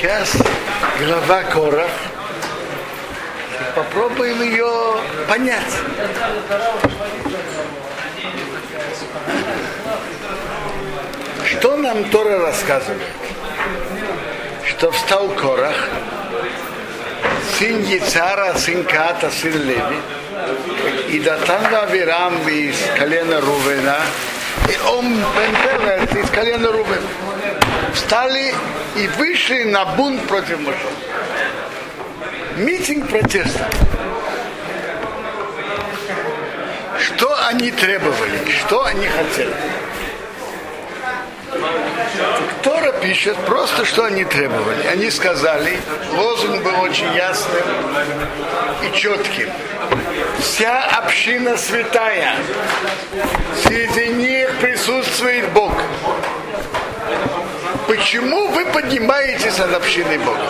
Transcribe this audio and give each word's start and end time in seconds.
Сейчас 0.00 0.32
глава 0.98 1.42
Корах. 1.42 1.90
Попробуем 3.74 4.40
ее 4.40 4.96
понять. 5.28 5.76
Что 11.44 11.76
нам 11.76 12.02
Тора 12.04 12.38
рассказывает? 12.38 13.02
Что 14.64 14.90
встал 14.90 15.28
Корах, 15.32 15.76
сын 17.58 17.82
Яцара, 17.82 18.54
сын 18.54 18.82
Ката, 18.84 19.30
сын 19.30 19.52
Леви, 19.52 20.00
и 21.10 21.20
Датан 21.20 21.74
Авирам 21.74 22.48
из 22.48 22.76
колена 22.96 23.38
Рувена, 23.42 23.98
и 24.66 24.78
он 24.88 25.12
из 25.12 26.30
колена 26.30 26.72
Рувена. 26.72 27.29
Встали 27.94 28.54
и 28.96 29.06
вышли 29.18 29.64
на 29.64 29.84
бунт 29.84 30.26
против 30.26 30.60
Моше. 30.60 30.78
Митинг 32.56 33.08
протеста. 33.08 33.68
Что 36.98 37.46
они 37.46 37.70
требовали, 37.70 38.50
что 38.50 38.84
они 38.84 39.06
хотели. 39.06 39.54
Тора 42.62 42.92
пишет 42.92 43.36
просто, 43.46 43.84
что 43.84 44.04
они 44.04 44.24
требовали. 44.24 44.86
Они 44.86 45.10
сказали, 45.10 45.78
лозунг 46.12 46.62
был 46.62 46.80
очень 46.82 47.12
ясным 47.14 47.62
и 48.82 48.96
четким. 48.96 49.48
Вся 50.40 50.82
община 50.98 51.56
святая, 51.56 52.34
среди 53.62 54.08
них 54.08 54.50
присутствует 54.60 55.50
Бог. 55.52 55.72
Почему 57.90 58.46
вы 58.46 58.66
поднимаетесь 58.66 59.58
над 59.58 59.74
общиной 59.74 60.18
Бога? 60.18 60.46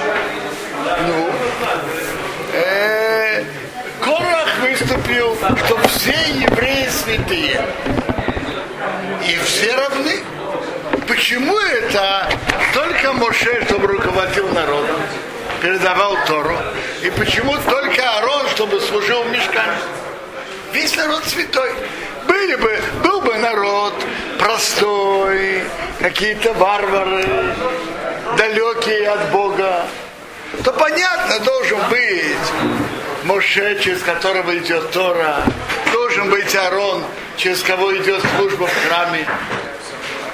Ну, 1.06 1.30
э, 2.52 3.42
Корах 3.98 4.58
выступил, 4.60 5.34
что 5.64 5.78
все 5.88 6.14
евреи 6.34 6.86
святые. 6.90 7.64
И 9.26 9.38
все 9.42 9.74
равны. 9.74 10.22
Почему 11.08 11.58
это 11.58 12.30
только 12.74 13.14
Моше, 13.14 13.64
чтобы 13.64 13.86
руководил 13.86 14.46
народом, 14.50 15.00
передавал 15.62 16.18
Тору, 16.26 16.58
и 17.02 17.08
почему 17.08 17.56
только 17.56 18.18
Арон, 18.18 18.48
чтобы 18.50 18.82
служил 18.82 19.24
в? 19.24 19.64
Весь 20.74 20.94
народ 20.94 21.24
святой. 21.24 21.70
Были 22.28 22.56
бы, 22.56 22.78
был 23.02 23.22
бы 23.22 23.34
народ 23.38 23.94
простой, 24.40 25.62
какие-то 26.00 26.52
варвары, 26.54 27.54
далекие 28.36 29.08
от 29.08 29.30
Бога, 29.30 29.86
то 30.64 30.72
понятно, 30.72 31.38
должен 31.40 31.78
быть 31.90 32.36
Моше, 33.24 33.78
через 33.80 34.02
которого 34.02 34.56
идет 34.56 34.90
Тора, 34.92 35.44
должен 35.92 36.30
быть 36.30 36.54
Арон, 36.56 37.04
через 37.36 37.62
кого 37.62 37.94
идет 37.96 38.22
служба 38.36 38.66
в 38.66 38.86
храме. 38.86 39.28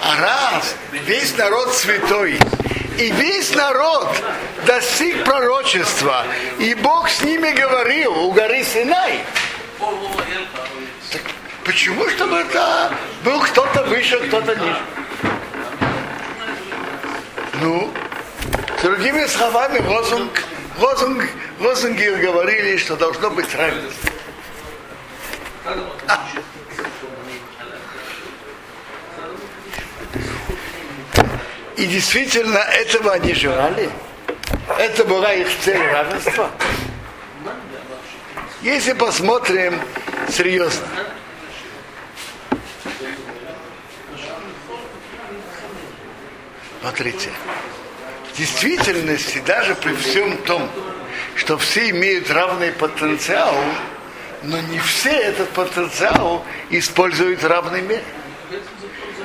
А 0.00 0.20
раз 0.20 0.76
весь 0.92 1.36
народ 1.36 1.74
святой, 1.74 2.38
и 2.98 3.10
весь 3.10 3.54
народ 3.54 4.08
достиг 4.66 5.24
пророчества, 5.24 6.24
и 6.60 6.74
Бог 6.74 7.08
с 7.08 7.22
ними 7.22 7.50
говорил 7.50 8.12
у 8.24 8.30
горы 8.30 8.62
Синай, 8.62 9.24
так 11.10 11.22
почему, 11.66 12.08
чтобы 12.08 12.36
это 12.36 12.92
был 13.24 13.40
кто-то 13.40 13.82
выше, 13.84 14.18
кто-то 14.28 14.54
ниже? 14.54 14.80
Ну, 17.60 17.92
с 18.78 18.82
другими 18.82 19.26
словами, 19.26 19.80
лозунг, 19.80 20.44
лозунг, 20.78 21.24
лозунги 21.58 22.04
говорили, 22.22 22.76
что 22.76 22.96
должно 22.96 23.30
быть 23.30 23.52
равенство. 23.54 24.10
И 31.76 31.84
действительно, 31.86 32.58
этого 32.58 33.12
они 33.12 33.34
желали. 33.34 33.90
Это 34.78 35.04
была 35.04 35.32
их 35.34 35.48
цель 35.62 35.82
равенства. 35.82 36.50
Если 38.62 38.92
посмотрим 38.94 39.80
серьезно, 40.28 40.86
смотрите, 46.86 47.30
в 48.32 48.38
действительности, 48.38 49.42
даже 49.44 49.74
при 49.74 49.92
всем 49.94 50.38
том, 50.38 50.70
что 51.34 51.58
все 51.58 51.90
имеют 51.90 52.30
равный 52.30 52.70
потенциал, 52.70 53.56
но 54.44 54.60
не 54.60 54.78
все 54.78 55.10
этот 55.10 55.48
потенциал 55.50 56.44
используют 56.70 57.42
в 57.42 57.46
равной 57.46 57.82
мере. 57.82 58.04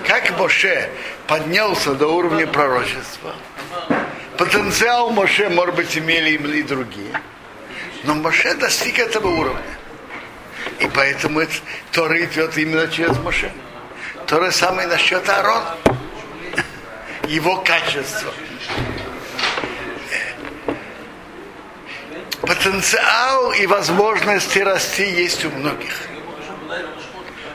Как 0.07 0.35
Моше 0.39 0.89
поднялся 1.27 1.93
до 1.93 2.07
уровня 2.07 2.47
пророчества, 2.47 3.35
потенциал 4.37 5.11
Моше, 5.11 5.49
может 5.49 5.75
быть, 5.75 5.95
имели 5.95 6.31
и 6.31 6.63
другие, 6.63 7.13
но 8.05 8.15
Моше 8.15 8.55
достиг 8.55 8.97
этого 8.97 9.27
уровня. 9.27 9.61
И 10.79 10.87
поэтому 10.87 11.41
это, 11.41 11.53
Тора 11.91 12.23
идет 12.23 12.57
именно 12.57 12.87
через 12.87 13.15
Моше. 13.19 13.51
То 14.25 14.43
же 14.43 14.51
самое 14.51 14.87
насчет 14.87 15.29
Аарона. 15.29 15.77
Его 17.27 17.57
качество. 17.57 18.33
Потенциал 22.41 23.53
и 23.53 23.65
возможности 23.67 24.59
расти 24.59 25.09
есть 25.09 25.45
у 25.45 25.49
многих. 25.51 26.07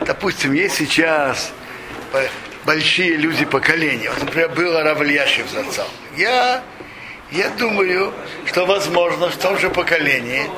Допустим, 0.01 0.53
есть 0.53 0.77
сейчас 0.77 1.53
большие 2.65 3.17
люди 3.17 3.45
поколения. 3.45 4.11
Вот, 4.11 4.23
например, 4.25 4.51
был 4.51 4.81
Равльяшев 4.81 5.51
зацал. 5.51 5.89
Я, 6.17 6.63
я 7.31 7.49
думаю, 7.51 8.13
что 8.47 8.67
возможно 8.67 9.29
в 9.29 9.37
том 9.37 9.59
же 9.59 9.71
поколении 9.71 10.49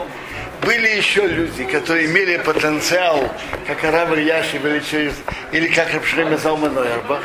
были 0.62 0.88
еще 0.88 1.26
люди, 1.26 1.64
которые 1.64 2.06
имели 2.06 2.36
потенциал, 2.38 3.32
как 3.66 3.82
Араб 3.84 4.12
Ильяшев 4.12 4.64
или, 4.64 4.80
через, 4.80 5.14
или 5.52 5.69
как 5.69 5.92
Рабшлеме 5.94 6.36
Залманойербах, 6.36 7.22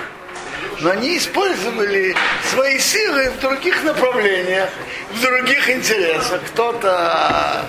но 0.81 0.91
они 0.91 1.17
использовали 1.17 2.15
свои 2.49 2.77
силы 2.79 3.29
в 3.31 3.39
других 3.39 3.83
направлениях, 3.83 4.69
в 5.11 5.21
других 5.21 5.69
интересах. 5.69 6.41
Кто-то 6.47 7.65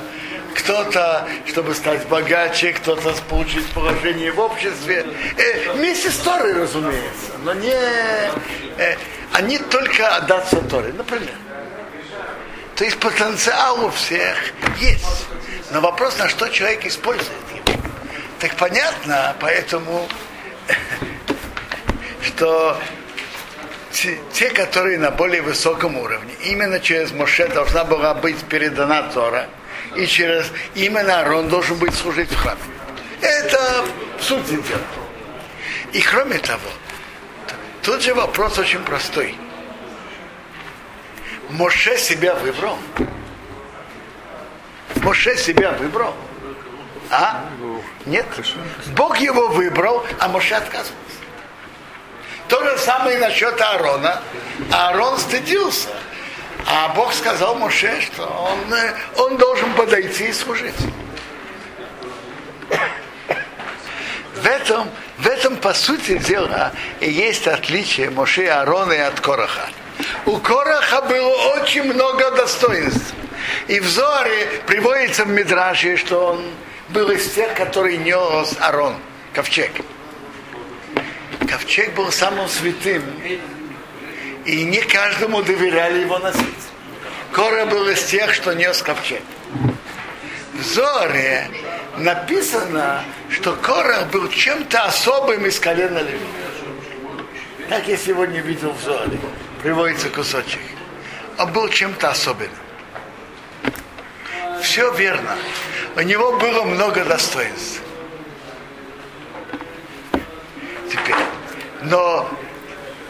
кто-то, 0.55 1.29
чтобы 1.47 1.75
стать 1.75 2.07
богаче, 2.07 2.73
кто-то 2.73 3.13
получить 3.29 3.67
положение 3.73 4.31
в 4.31 4.39
обществе. 4.39 5.05
Э, 5.37 5.73
вместе 5.73 6.11
с 6.11 6.17
Торой, 6.19 6.55
разумеется, 6.55 7.33
но 7.43 7.53
не... 7.55 7.75
Э, 8.79 8.97
они 9.33 9.59
только 9.59 10.17
отдаться 10.17 10.57
Торе, 10.63 10.93
например. 10.97 11.35
То 12.77 12.85
есть 12.85 12.99
потенциал 12.99 13.85
у 13.85 13.91
всех 13.91 14.37
есть. 14.81 15.27
Но 15.71 15.81
вопрос, 15.81 16.19
на 16.19 16.29
что 16.29 16.49
человек 16.49 16.87
использует 16.87 17.31
его. 17.53 17.81
Так 18.39 18.57
понятно, 18.57 19.35
поэтому, 19.41 20.09
что 22.25 22.81
те, 24.33 24.51
которые 24.51 24.99
на 24.99 25.11
более 25.11 25.43
высоком 25.43 25.97
уровне, 25.97 26.35
именно 26.45 26.81
через 26.81 27.13
Моше 27.13 27.49
должна 27.49 27.85
была 27.85 28.15
быть 28.15 28.39
передана 28.45 29.03
Тора, 29.03 29.49
и 29.97 30.07
через 30.07 30.51
именно 30.75 31.21
Арон 31.21 31.49
должен 31.49 31.77
быть 31.77 31.95
служить 31.95 32.31
в 32.31 32.37
храме. 32.37 32.61
Это 33.21 33.85
суть 34.21 34.45
дела. 34.47 34.63
И 35.93 36.01
кроме 36.01 36.39
того, 36.39 36.71
тут 37.83 38.03
же 38.03 38.15
вопрос 38.15 38.59
очень 38.59 38.81
простой. 38.81 39.35
Моше 41.51 41.97
себя 41.99 42.35
выбрал. 42.35 42.79
Моше 44.97 45.37
себя 45.37 45.73
выбрал. 45.73 46.15
А? 47.11 47.45
Нет. 48.07 48.27
Бог 48.97 49.19
его 49.19 49.49
выбрал, 49.49 50.05
а 50.19 50.29
Моше 50.29 50.55
отказывался. 50.55 50.95
То 52.49 52.63
же 52.63 52.79
самое 52.79 53.19
насчет 53.19 53.61
Аарона. 53.61 54.21
Аарон 54.73 55.19
стыдился. 55.19 55.89
А 56.67 56.89
Бог 56.95 57.13
сказал 57.13 57.57
Моше, 57.57 58.01
что 58.01 58.25
он, 58.27 58.59
он 59.17 59.37
должен 59.37 59.73
подойти 59.75 60.27
и 60.27 60.33
служить. 60.33 60.75
В 64.37 64.47
этом, 64.47 64.91
в 65.19 65.27
этом, 65.27 65.57
по 65.57 65.75
сути 65.75 66.19
дела, 66.19 66.73
и 67.01 67.11
есть 67.11 67.47
отличие 67.47 68.11
Моше 68.11 68.45
и 68.45 68.47
Аарона 68.47 69.07
от 69.07 69.21
Короха. 69.21 69.69
У 70.27 70.39
Короха 70.39 71.03
было 71.03 71.55
очень 71.55 71.85
много 71.85 72.31
достоинств. 72.33 73.15
И 73.69 73.81
в 73.81 73.87
Зоре 73.87 74.63
приводится 74.67 75.25
в 75.25 75.29
Мидраше, 75.29 75.97
что 75.97 76.33
он 76.33 76.45
был 76.91 77.11
из 77.11 77.31
тех, 77.33 77.55
который 77.55 77.97
нес 77.97 78.55
Арон, 78.61 78.97
ковчег. 79.33 79.71
Ковчег 81.55 81.95
был 81.95 82.11
самым 82.11 82.49
святым. 82.49 83.05
И 84.45 84.65
не 84.65 84.81
каждому 84.81 85.41
доверяли 85.41 86.01
его 86.01 86.19
носить. 86.19 86.43
Кора 87.31 87.67
был 87.67 87.89
из 87.89 88.03
тех, 88.03 88.35
что 88.35 88.55
нес 88.55 88.83
ковчег. 88.83 89.23
В 90.55 90.63
Зоре 90.63 91.49
написано, 91.97 93.05
что 93.31 93.53
Корах 93.53 94.09
был 94.09 94.29
чем-то 94.31 94.83
особым 94.83 95.47
из 95.47 95.61
колена 95.61 95.99
Леви. 95.99 96.19
Так 97.69 97.87
я 97.87 97.97
сегодня 97.99 98.41
видел 98.41 98.73
в 98.73 98.81
Зоре. 98.81 99.21
Приводится 99.63 100.11
кусочек. 100.11 100.61
Он 101.39 101.53
был 101.53 101.69
чем-то 101.69 102.11
особенным. 102.11 102.51
Все 104.61 104.93
верно. 104.95 105.37
У 105.95 106.01
него 106.01 106.37
было 106.37 106.65
много 106.65 107.05
достоинств. 107.05 107.81
Теперь. 110.91 111.34
Но 111.85 112.29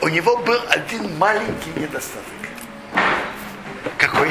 у 0.01 0.09
него 0.09 0.37
был 0.39 0.61
один 0.69 1.17
маленький 1.17 1.71
недостаток. 1.77 2.25
Какой? 3.97 4.31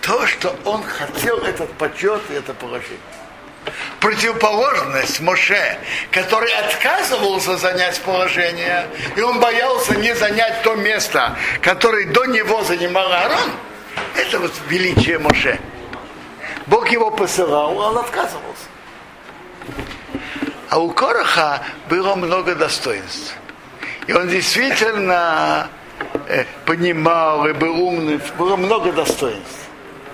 То, 0.00 0.26
что 0.26 0.56
он 0.64 0.82
хотел 0.82 1.38
этот 1.38 1.72
почет 1.74 2.20
и 2.30 2.34
это 2.34 2.54
положение. 2.54 2.98
Противоположность 4.00 5.20
Моше, 5.20 5.78
который 6.10 6.50
отказывался 6.54 7.56
занять 7.56 8.00
положение, 8.00 8.88
и 9.14 9.20
он 9.20 9.38
боялся 9.38 9.94
не 9.94 10.14
занять 10.14 10.62
то 10.62 10.74
место, 10.74 11.36
которое 11.60 12.06
до 12.06 12.24
него 12.24 12.64
занимал 12.64 13.12
Аарон, 13.12 13.50
это 14.16 14.40
вот 14.40 14.52
величие 14.68 15.18
Моше. 15.18 15.60
Бог 16.66 16.88
его 16.90 17.10
посылал, 17.10 17.76
он 17.76 17.98
отказывался. 17.98 18.64
А 20.70 20.78
у 20.78 20.92
Короха 20.92 21.64
было 21.88 22.14
много 22.14 22.54
достоинств. 22.54 23.34
И 24.06 24.12
он 24.12 24.28
действительно 24.28 25.68
э, 26.28 26.44
понимал 26.64 27.44
и 27.48 27.52
был 27.52 27.76
умным, 27.76 28.22
было 28.38 28.54
много 28.54 28.92
достоинств. 28.92 29.66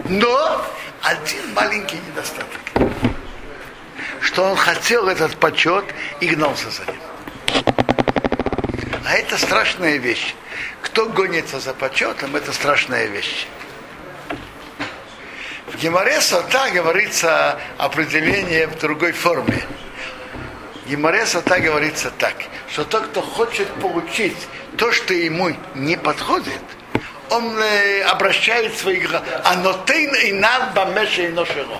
Но 0.09 0.65
один 1.03 1.53
маленький 1.53 1.99
недостаток. 2.09 2.61
Что 4.23 4.45
он 4.45 4.57
хотел 4.57 5.09
этот 5.09 5.37
почет 5.37 5.85
и 6.21 6.29
гнался 6.29 6.71
за 6.71 6.87
ним. 6.87 7.03
А 9.05 9.13
это 9.13 9.37
страшная 9.37 9.99
вещь. 9.99 10.35
Кто 10.81 11.07
гонится 11.07 11.61
за 11.61 11.75
почетом, 11.75 12.35
это 12.35 12.55
страшная 12.55 13.07
вещь. 13.07 13.47
В 15.67 15.77
Геморе 15.77 16.19
Сота 16.23 16.71
говорится 16.73 17.61
определение 17.77 18.67
в 18.69 18.79
другой 18.79 19.13
форме. 19.13 19.63
Геморе 20.87 21.27
Сота 21.27 21.59
говорится 21.59 22.13
так, 22.17 22.35
что 22.71 22.85
тот, 22.85 23.09
кто 23.09 23.21
хочет 23.21 23.69
получить 23.75 24.37
то, 24.77 24.93
что 24.93 25.15
ему 25.15 25.51
не 25.75 25.97
подходит, 25.97 26.61
он 27.29 27.59
э, 27.59 28.03
обращает 28.03 28.77
свои 28.77 29.01
глаза. 29.01 29.25
И 30.25 30.33
ношеро. 31.29 31.79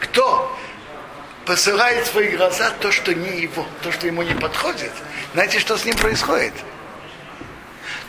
Кто 0.00 0.56
посылает 1.44 2.06
свои 2.06 2.28
глаза 2.36 2.70
то, 2.80 2.90
что 2.90 3.14
не 3.14 3.42
его, 3.42 3.66
то, 3.82 3.92
что 3.92 4.06
ему 4.06 4.22
не 4.22 4.34
подходит. 4.34 4.92
Знаете, 5.34 5.58
что 5.58 5.76
с 5.76 5.84
ним 5.84 5.96
происходит? 5.96 6.54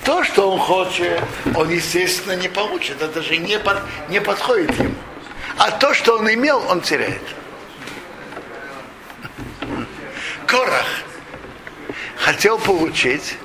То, 0.06 0.24
что 0.24 0.50
он 0.50 0.60
хочет, 0.60 1.20
он, 1.56 1.70
естественно, 1.70 2.34
не 2.34 2.48
получит. 2.48 3.02
Это 3.02 3.22
же 3.22 3.38
не, 3.38 3.60
под, 3.60 3.82
не 4.08 4.22
подходит 4.22 4.78
ему. 4.80 4.96
А 5.58 5.72
то, 5.72 5.94
что 5.94 6.18
он 6.18 6.32
имел, 6.32 6.64
он 6.70 6.82
теряет. 6.82 7.22
Корах 10.56 10.86
хотел 12.16 12.58
получить 12.58 13.36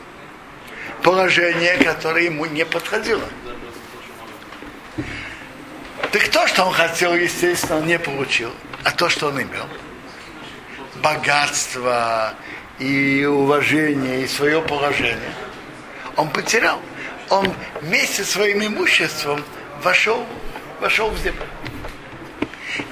положение, 1.02 1.76
которое 1.78 2.26
ему 2.26 2.46
не 2.46 2.64
подходило. 2.64 3.28
Так 6.12 6.28
то, 6.28 6.46
что 6.46 6.66
он 6.66 6.72
хотел, 6.72 7.16
естественно, 7.16 7.78
он 7.78 7.86
не 7.88 7.98
получил. 7.98 8.52
А 8.84 8.92
то, 8.92 9.08
что 9.08 9.26
он 9.26 9.42
имел, 9.42 9.66
богатство 11.02 12.34
и 12.78 13.24
уважение, 13.24 14.22
и 14.22 14.28
свое 14.28 14.62
положение, 14.62 15.34
он 16.14 16.30
потерял. 16.30 16.80
Он 17.28 17.52
вместе 17.80 18.22
со 18.22 18.30
своим 18.30 18.64
имуществом 18.64 19.44
вошел, 19.82 20.24
вошел 20.80 21.10
в 21.10 21.18
землю. 21.18 21.42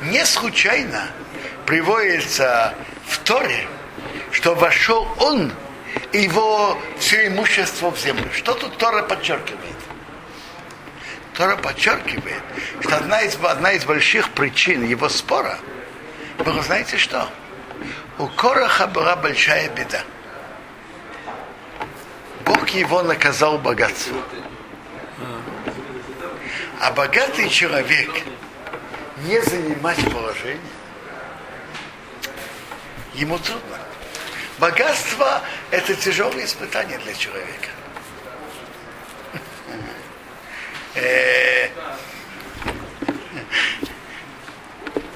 Не 0.02 0.26
случайно 0.26 1.06
приводится 1.66 2.74
в 3.06 3.18
Торе, 3.18 3.68
что 4.38 4.54
вошел 4.54 5.08
он 5.18 5.52
его 6.12 6.78
все 7.00 7.26
имущество 7.26 7.90
в 7.90 7.98
землю. 7.98 8.30
Что 8.32 8.54
тут 8.54 8.78
Тора 8.78 9.02
подчеркивает? 9.02 9.74
Тора 11.34 11.56
подчеркивает, 11.56 12.42
что 12.80 12.98
одна 12.98 13.22
из, 13.22 13.36
одна 13.42 13.72
из 13.72 13.84
больших 13.84 14.30
причин 14.30 14.84
его 14.84 15.08
спора 15.08 15.58
было, 16.38 16.62
знаете 16.62 16.98
что? 16.98 17.28
У 18.18 18.28
Короха 18.28 18.86
была 18.86 19.16
большая 19.16 19.70
беда. 19.70 20.02
Бог 22.44 22.68
его 22.68 23.02
наказал 23.02 23.58
богатством. 23.58 24.22
А 26.80 26.92
богатый 26.92 27.48
человек 27.48 28.22
не 29.24 29.40
занимать 29.40 30.00
положение, 30.12 30.60
ему 33.14 33.36
трудно. 33.38 33.87
Богатство– 34.58 35.42
это 35.70 35.94
тяжелое 35.94 36.44
испытание 36.44 36.98
для 36.98 37.14
человека. 37.14 37.68
Э, 40.94 41.68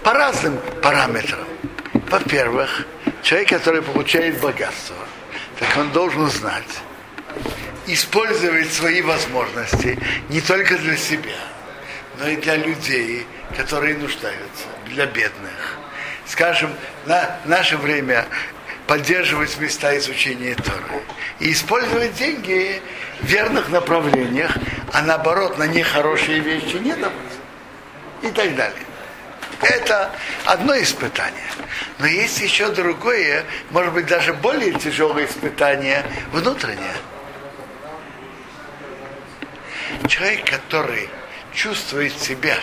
по 0.04 0.12
разным 0.12 0.58
параметрам. 0.80 1.46
Во-первых, 2.08 2.86
человек, 3.22 3.48
который 3.48 3.82
получает 3.82 4.40
богатство, 4.40 4.96
так 5.58 5.76
он 5.76 5.90
должен 5.90 6.30
знать, 6.30 6.80
использовать 7.86 8.72
свои 8.72 9.02
возможности 9.02 9.98
не 10.28 10.40
только 10.40 10.76
для 10.78 10.96
себя, 10.96 11.38
но 12.18 12.28
и 12.28 12.36
для 12.36 12.56
людей, 12.56 13.26
которые 13.56 13.96
нуждаются, 13.96 14.66
для 14.86 15.06
бедных. 15.06 15.78
Скажем, 16.26 16.72
на 17.06 17.38
наше 17.44 17.76
время 17.76 18.26
поддерживать 18.86 19.58
места 19.58 19.96
изучения 19.98 20.54
Торы 20.54 21.02
и 21.38 21.52
использовать 21.52 22.14
деньги 22.14 22.80
в 23.20 23.26
верных 23.26 23.68
направлениях, 23.68 24.56
а 24.92 25.02
наоборот 25.02 25.58
на 25.58 25.66
нехорошие 25.66 26.40
вещи 26.40 26.76
не 26.76 26.94
давать. 26.94 27.14
И 28.22 28.28
так 28.28 28.54
далее. 28.54 28.82
Это 29.60 30.12
одно 30.44 30.80
испытание. 30.80 31.50
Но 31.98 32.06
есть 32.06 32.40
еще 32.40 32.68
другое, 32.68 33.44
может 33.70 33.92
быть, 33.92 34.06
даже 34.06 34.32
более 34.32 34.72
тяжелое 34.74 35.26
испытание 35.26 36.04
внутреннее. 36.32 36.94
Человек, 40.08 40.48
который 40.48 41.08
чувствует 41.52 42.18
себя, 42.18 42.56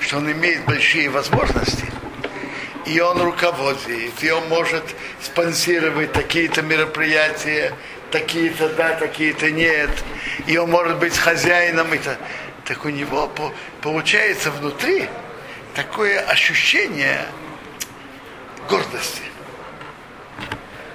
что 0.00 0.18
он 0.18 0.30
имеет 0.30 0.64
большие 0.64 1.08
возможности– 1.08 1.84
и 2.86 3.00
он 3.00 3.20
руководит, 3.20 4.22
и 4.22 4.30
он 4.30 4.48
может 4.48 4.84
спонсировать 5.20 6.12
такие-то 6.12 6.62
мероприятия, 6.62 7.74
такие-то 8.10 8.68
да, 8.70 8.94
такие-то 8.94 9.50
нет, 9.50 9.90
и 10.46 10.56
он 10.56 10.70
может 10.70 10.96
быть 10.98 11.16
хозяином, 11.18 11.92
и 11.92 11.98
то, 11.98 12.16
так 12.64 12.84
у 12.84 12.88
него 12.88 13.26
по, 13.26 13.52
получается 13.82 14.50
внутри 14.52 15.08
такое 15.74 16.20
ощущение 16.20 17.26
гордости. 18.68 19.22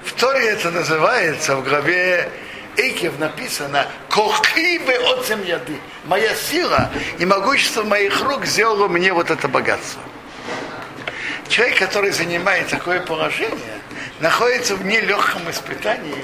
В 0.03 0.13
Торе 0.13 0.47
это 0.47 0.71
называется 0.71 1.57
в 1.57 1.63
главе 1.63 2.29
Эйкев 2.77 3.19
написано 3.19 3.85
«Кохибе 4.09 4.97
от 4.97 5.29
яды». 5.45 5.77
Моя 6.05 6.33
сила 6.35 6.89
и 7.19 7.25
могущество 7.25 7.83
моих 7.83 8.21
рук 8.21 8.45
сделало 8.45 8.87
мне 8.87 9.11
вот 9.13 9.29
это 9.29 9.47
богатство 9.49 10.01
человек, 11.51 11.77
который 11.77 12.11
занимает 12.11 12.67
такое 12.69 13.01
положение, 13.01 13.81
находится 14.21 14.75
в 14.75 14.85
нелегком 14.85 15.49
испытании, 15.51 16.23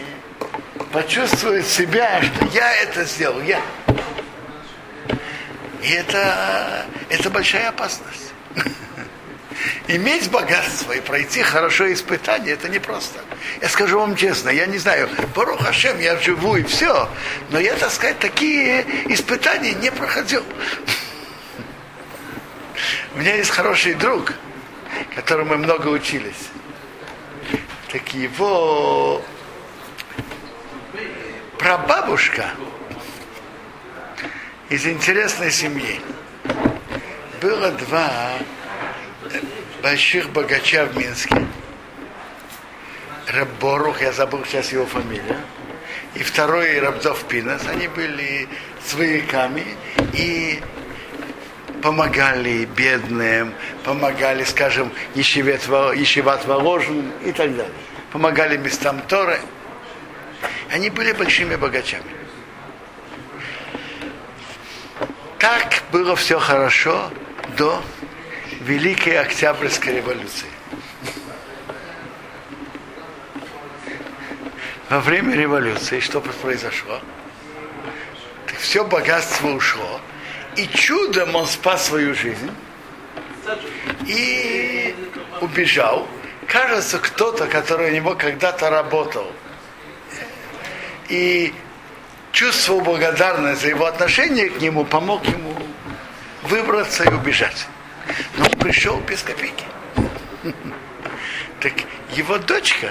почувствует 0.92 1.68
себя, 1.68 2.22
что 2.24 2.46
я 2.54 2.74
это 2.78 3.04
сделал, 3.04 3.42
я. 3.42 3.62
И 5.84 5.92
это, 5.92 6.86
это 7.10 7.30
большая 7.30 7.70
опасность. 7.70 8.34
Иметь 9.88 10.32
богатство 10.32 10.94
и 10.94 11.02
пройти 11.02 11.44
хорошее 11.44 11.94
испытание, 11.94 12.54
это 12.54 12.70
непросто. 12.70 13.20
Я 13.62 13.68
скажу 13.70 14.00
вам 14.00 14.16
честно, 14.16 14.50
я 14.50 14.66
не 14.66 14.78
знаю, 14.78 15.10
Барух 15.36 15.62
Хашем, 15.62 16.00
я 16.00 16.18
живу 16.18 16.56
и 16.56 16.64
все, 16.64 17.10
но 17.50 17.60
я, 17.60 17.76
так 17.76 17.92
сказать, 17.92 18.20
такие 18.20 18.86
испытания 19.12 19.74
не 19.74 19.92
проходил. 19.92 20.44
У 23.16 23.20
меня 23.20 23.36
есть 23.36 23.50
хороший 23.50 23.94
друг– 23.94 24.34
которому 25.16 25.52
мы 25.52 25.58
много 25.58 25.88
учились. 25.88 26.50
Так 27.92 28.14
его 28.14 29.22
прабабушка 31.58 32.52
из 34.70 34.86
интересной 34.86 35.52
семьи. 35.52 36.00
Было 37.42 37.72
два 37.72 38.34
больших 39.82 40.30
богача 40.32 40.86
в 40.86 40.98
Минске. 40.98 41.46
Раборух, 43.28 44.02
я 44.02 44.12
забыл 44.12 44.46
сейчас 44.46 44.72
его 44.72 44.86
фамилию, 44.86 45.38
и 46.16 46.24
второй 46.24 46.80
Рабзов 46.80 47.26
Пинас, 47.26 47.68
они 47.68 47.88
были 47.90 48.48
свояками 48.86 49.66
и 50.14 50.62
помогали 51.88 52.66
бедным, 52.66 53.54
помогали, 53.86 54.44
скажем, 54.44 54.92
ешиват 55.16 56.46
воложенным 56.46 57.14
и 57.24 57.32
так 57.32 57.56
далее. 57.56 57.74
Помогали 58.12 58.58
местам 58.58 59.02
Торы. 59.08 59.40
Они 60.70 60.90
были 60.90 61.14
большими 61.14 61.56
богачами. 61.56 62.12
Так 65.40 65.82
было 65.94 66.18
все 66.18 66.40
хорошо 66.40 67.10
до 67.58 67.82
Великой 68.60 69.20
Октябрьской 69.20 69.96
революции. 69.96 70.50
Во 74.90 75.00
время 75.00 75.38
революции 75.38 76.02
что 76.02 76.20
произошло? 76.20 77.00
Так 78.46 78.58
все 78.58 78.84
богатство 78.84 79.48
ушло, 79.48 80.02
и 80.58 80.68
чудом 80.68 81.36
он 81.36 81.46
спас 81.46 81.86
свою 81.86 82.14
жизнь 82.16 82.52
и 84.06 84.96
убежал. 85.40 86.08
Кажется, 86.48 86.98
кто-то, 86.98 87.48
который 87.48 87.92
у 87.92 87.94
него 87.94 88.16
когда-то 88.16 88.70
работал 88.70 89.32
и 91.10 91.54
чувствовал 92.32 92.82
благодарность 92.82 93.62
за 93.62 93.70
его 93.70 93.86
отношение 93.86 94.50
к 94.50 94.60
нему, 94.60 94.84
помог 94.84 95.26
ему 95.26 95.56
выбраться 96.44 97.04
и 97.04 97.14
убежать. 97.14 97.68
Но 98.38 98.46
он 98.46 98.52
пришел 98.52 98.98
без 99.02 99.22
копейки. 99.22 99.66
Так 101.60 101.74
его 102.14 102.38
дочка, 102.38 102.90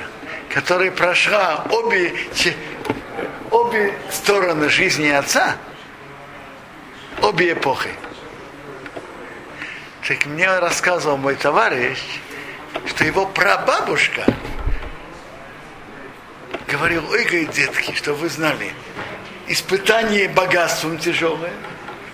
которая 0.53 0.91
прошла 0.91 1.65
обе, 1.71 2.15
обе 3.51 3.95
стороны 4.11 4.69
жизни 4.69 5.09
отца, 5.09 5.57
обе 7.27 7.53
эпохи. 7.53 7.91
Так 10.07 10.27
мне 10.27 10.59
рассказывал 10.59 11.17
мой 11.17 11.35
товарищ, 11.35 11.99
что 12.87 13.05
его 13.05 13.27
прабабушка 13.27 14.25
говорил, 16.69 17.05
ой, 17.11 17.25
говорит, 17.25 17.51
детки, 17.51 17.93
что 17.95 18.15
вы 18.15 18.29
знали, 18.29 18.73
испытание 19.49 20.29
богатством 20.29 20.99
тяжелое, 20.99 21.53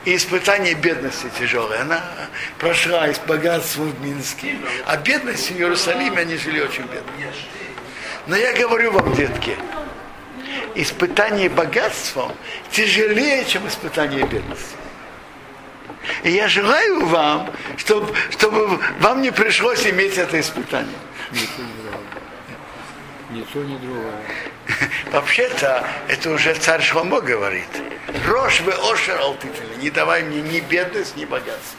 и 0.05 0.17
испытание 0.17 0.75
бедности 0.75 1.31
тяжелое. 1.39 1.83
Она 1.83 2.03
прошла 2.59 3.07
из 3.09 3.19
богатства 3.21 3.83
в 3.83 4.01
Минске, 4.01 4.57
а 4.87 4.97
бедность 4.97 5.51
в 5.51 5.57
Иерусалиме, 5.57 6.19
они 6.19 6.37
жили 6.37 6.61
очень 6.61 6.85
бедно. 6.85 7.13
Но 8.27 8.37
я 8.37 8.53
говорю 8.53 8.93
вам, 8.93 9.15
детки, 9.15 9.57
испытание 10.75 11.49
богатством 11.49 12.33
тяжелее, 12.71 13.45
чем 13.45 13.67
испытание 13.69 14.25
бедности. 14.27 14.77
И 16.25 16.31
я 16.31 16.49
желаю 16.49 17.07
вам, 17.07 17.51
чтобы, 17.77 18.15
чтобы 18.31 18.81
вам 19.01 19.23
не 19.23 19.31
пришлось 19.31 19.87
иметь 19.87 20.19
это 20.19 20.41
испытание. 20.41 20.99
Ни 23.31 23.43
то, 23.43 23.61
ни 23.61 23.79
другое. 23.79 24.13
Вообще-то, 25.11 25.89
это 26.09 26.31
уже 26.31 26.55
царь 26.55 26.83
Шломо 26.83 27.21
говорит. 27.21 27.69
Рош 28.27 28.61
вы 28.61 28.73
ошер 28.73 29.19
алтифили. 29.21 29.77
Не 29.81 29.91
давай 29.91 30.23
мне 30.23 30.43
ни 30.43 30.61
бедность, 30.61 31.17
ни 31.17 31.25
богатство. 31.25 31.79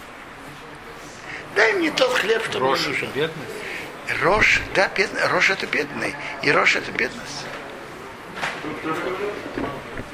Дай 1.56 1.74
мне 1.74 1.92
тот 1.92 2.12
хлеб, 2.13 2.44
что 2.50 2.60
Рош 2.60 2.80
мне 2.80 2.89
нужен. 2.89 3.10
бедность? 3.13 3.51
Рош, 4.22 4.62
да, 4.74 4.89
бедный. 4.96 5.27
Рош 5.27 5.50
это 5.51 5.68
бедный. 5.68 6.15
И 6.42 6.51
Рош 6.51 6.75
это 6.75 6.92
бедность. 6.92 7.46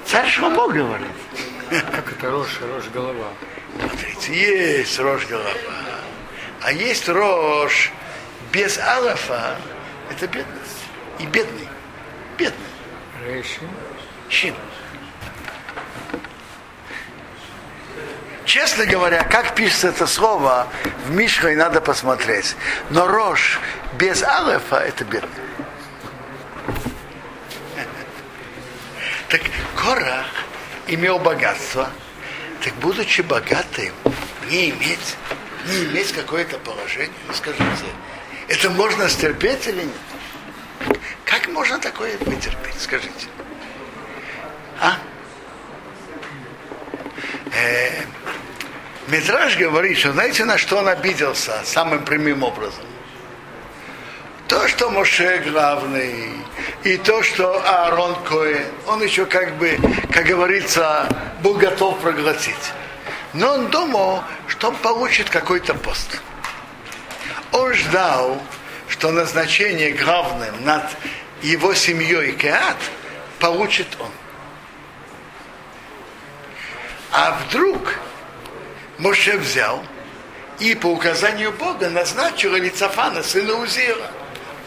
Царь 0.05 0.29
Шломо 0.29 0.67
говорит. 0.67 1.07
Как 1.69 2.11
это 2.11 2.31
рожь, 2.31 2.59
рожь 2.61 2.87
голова? 2.91 3.27
Смотрите, 3.77 4.33
есть 4.33 4.99
рожь 4.99 5.27
голова. 5.27 5.51
А 6.61 6.71
есть 6.71 7.07
рожь 7.07 7.91
без 8.51 8.79
алафа, 8.79 9.55
это 10.09 10.27
бедность. 10.27 10.85
И 11.19 11.25
бедный. 11.27 11.67
Бедный. 12.37 12.57
Рейши. 13.23 13.61
Чин. 14.29 14.55
Честно 18.45 18.87
говоря, 18.87 19.23
как 19.25 19.53
пишется 19.53 19.89
это 19.89 20.07
слово, 20.07 20.67
в 21.05 21.11
Мишхой 21.11 21.55
надо 21.55 21.81
посмотреть. 21.81 22.55
Но 22.89 23.07
рожь 23.07 23.59
без 23.93 24.23
алефа– 24.23 24.77
это 24.77 25.05
бедный. 25.05 25.29
Так 29.29 29.41
Корах 29.75 30.25
имел 30.89 31.19
богатство, 31.19 31.89
так 32.63 32.73
будучи 32.75 33.21
богатым, 33.21 33.93
не 34.49 34.71
иметь, 34.71 35.15
не 35.67 35.85
иметь 35.85 36.11
какое-то 36.11 36.57
положение, 36.57 37.11
ну 37.27 37.33
скажите, 37.33 37.63
это 38.47 38.69
можно 38.71 39.07
стерпеть 39.07 39.67
или 39.67 39.83
нет? 39.83 40.97
Как 41.25 41.47
можно 41.49 41.79
такое 41.79 42.17
вытерпеть, 42.17 42.79
скажите? 42.79 43.27
А? 44.81 44.97
Э, 47.53 48.03
Мидраж 49.07 49.57
говорит, 49.57 49.97
что 49.97 50.13
знаете, 50.13 50.45
на 50.45 50.57
что 50.57 50.77
он 50.77 50.87
обиделся 50.87 51.61
самым 51.65 52.05
прямым 52.05 52.43
образом? 52.43 52.85
То, 54.47 54.67
что 54.67 54.89
Моше 54.89 55.43
главный, 55.47 56.33
и 56.89 56.97
то, 56.97 57.21
что 57.21 57.61
Аарон 57.67 58.15
Коэн, 58.23 58.65
он 58.87 59.03
еще 59.03 59.27
как 59.27 59.55
бы, 59.57 59.77
как 60.11 60.25
говорится, 60.25 61.07
был 61.43 61.53
готов 61.53 61.99
проглотить. 61.99 62.73
Но 63.33 63.53
он 63.53 63.67
думал, 63.67 64.23
что 64.47 64.69
он 64.69 64.75
получит 64.77 65.29
какой-то 65.29 65.75
пост. 65.75 66.19
Он 67.51 67.71
ждал, 67.75 68.41
что 68.87 69.11
назначение 69.11 69.91
главным 69.91 70.65
над 70.65 70.83
его 71.43 71.75
семьей 71.75 72.31
Кеат 72.31 72.77
получит 73.39 73.87
он. 73.99 74.09
А 77.11 77.37
вдруг 77.39 77.99
Моше 78.97 79.37
взял 79.37 79.83
и 80.57 80.73
по 80.73 80.87
указанию 80.87 81.51
Бога 81.51 81.87
назначил 81.91 82.57
Элицафана, 82.57 83.21
сына 83.21 83.53
Узира. 83.53 84.09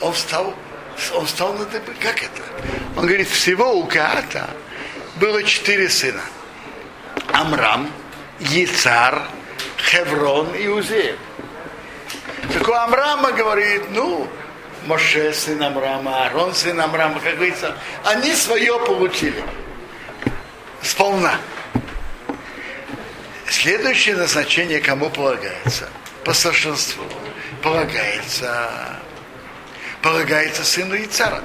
Он 0.00 0.12
встал, 0.12 0.54
он 1.14 1.26
встал 1.26 1.54
на 1.54 1.64
дыбы. 1.66 1.94
Как 2.00 2.22
это? 2.22 2.42
Он 2.96 3.06
говорит, 3.06 3.28
всего 3.28 3.72
у 3.74 3.86
Каата 3.86 4.50
было 5.16 5.42
четыре 5.42 5.88
сына. 5.88 6.22
Амрам, 7.32 7.90
Яцар, 8.40 9.22
Хеврон 9.78 10.54
и 10.54 10.66
Узир. 10.68 11.16
Так 12.52 12.68
у 12.68 12.72
Амрама 12.72 13.32
говорит, 13.32 13.90
ну, 13.90 14.28
Моше, 14.86 15.32
сын 15.32 15.62
Амрама, 15.62 16.26
Арон, 16.26 16.54
сын 16.54 16.80
Амрама, 16.80 17.20
как 17.20 17.36
говорится, 17.36 17.76
они 18.04 18.34
свое 18.34 18.78
получили. 18.84 19.42
Сполна. 20.82 21.36
Следующее 23.48 24.16
назначение 24.16 24.80
кому 24.80 25.08
полагается? 25.10 25.88
По 26.24 26.32
старшинству. 26.32 27.04
Полагается, 27.62 28.91
полагается 30.02 30.64
сыну 30.64 30.96
Ицара. 30.96 31.42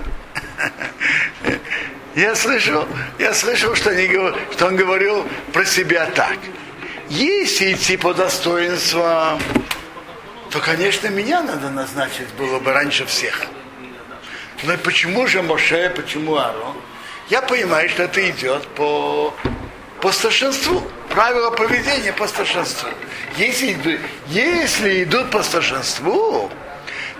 Я 2.16 2.36
слышал, 2.36 2.88
я 3.20 3.34
слышал, 3.34 3.76
что, 3.76 3.92
они, 3.92 4.08
что 4.52 4.66
он 4.66 4.76
говорил 4.76 5.26
про 5.54 5.64
себя 5.66 6.08
так. 6.08 6.38
Если 7.10 7.74
идти 7.74 7.96
по 7.96 8.14
достоинству, 8.14 9.04
то, 10.50 10.60
конечно, 10.60 11.08
меня 11.08 11.44
надо 11.44 11.70
назначить 11.70 12.28
было 12.38 12.60
бы 12.60 12.74
раньше 12.74 13.06
всех. 13.06 13.46
Но 14.64 14.76
почему 14.78 15.28
же 15.28 15.44
Моше, 15.44 15.94
почему 15.96 16.38
Арон? 16.38 16.76
Я 17.30 17.44
понимаю, 17.44 17.88
что 17.90 18.04
это 18.04 18.28
идет 18.30 18.68
по, 18.70 19.34
по 20.02 20.12
старшинству. 20.12 20.82
Правила 21.10 21.52
поведения 21.52 22.14
по 22.14 22.28
старшинству. 22.28 22.90
Если, 23.38 24.02
если 24.28 25.04
идут 25.04 25.30
по 25.30 25.44
старшинству, 25.44 26.50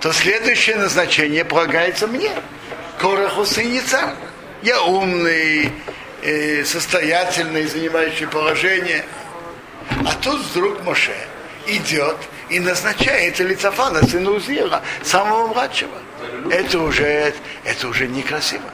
то 0.02 0.14
следующее 0.14 0.76
назначение 0.78 1.44
полагается 1.44 2.08
мне. 2.08 2.32
Короху 3.00 3.46
царь. 3.46 4.16
Я 4.62 4.82
умный, 4.82 5.72
э, 6.22 6.64
состоятельный, 6.66 7.66
занимающий 7.68 8.28
положение. 8.28 9.06
А 9.90 10.14
тут 10.22 10.42
вдруг 10.42 10.84
Моше 10.84 11.16
идет 11.68 12.18
и 12.50 12.60
назначает 12.60 13.40
Лицафана, 13.40 14.06
сына 14.08 14.32
Узира, 14.32 14.82
самого 15.04 15.48
младшего. 15.48 15.98
Это 16.52 16.80
уже, 16.80 17.34
это 17.64 17.88
уже 17.88 18.08
некрасиво. 18.08 18.70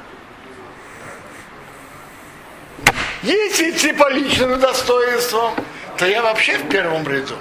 Если 3.24 3.72
идти 3.72 3.94
по 3.94 4.10
личному 4.10 4.58
достоинству, 4.58 5.54
то 5.98 6.06
я 6.06 6.22
вообще 6.22 6.58
в 6.58 6.70
первом 6.70 7.08
ряду. 7.08 7.38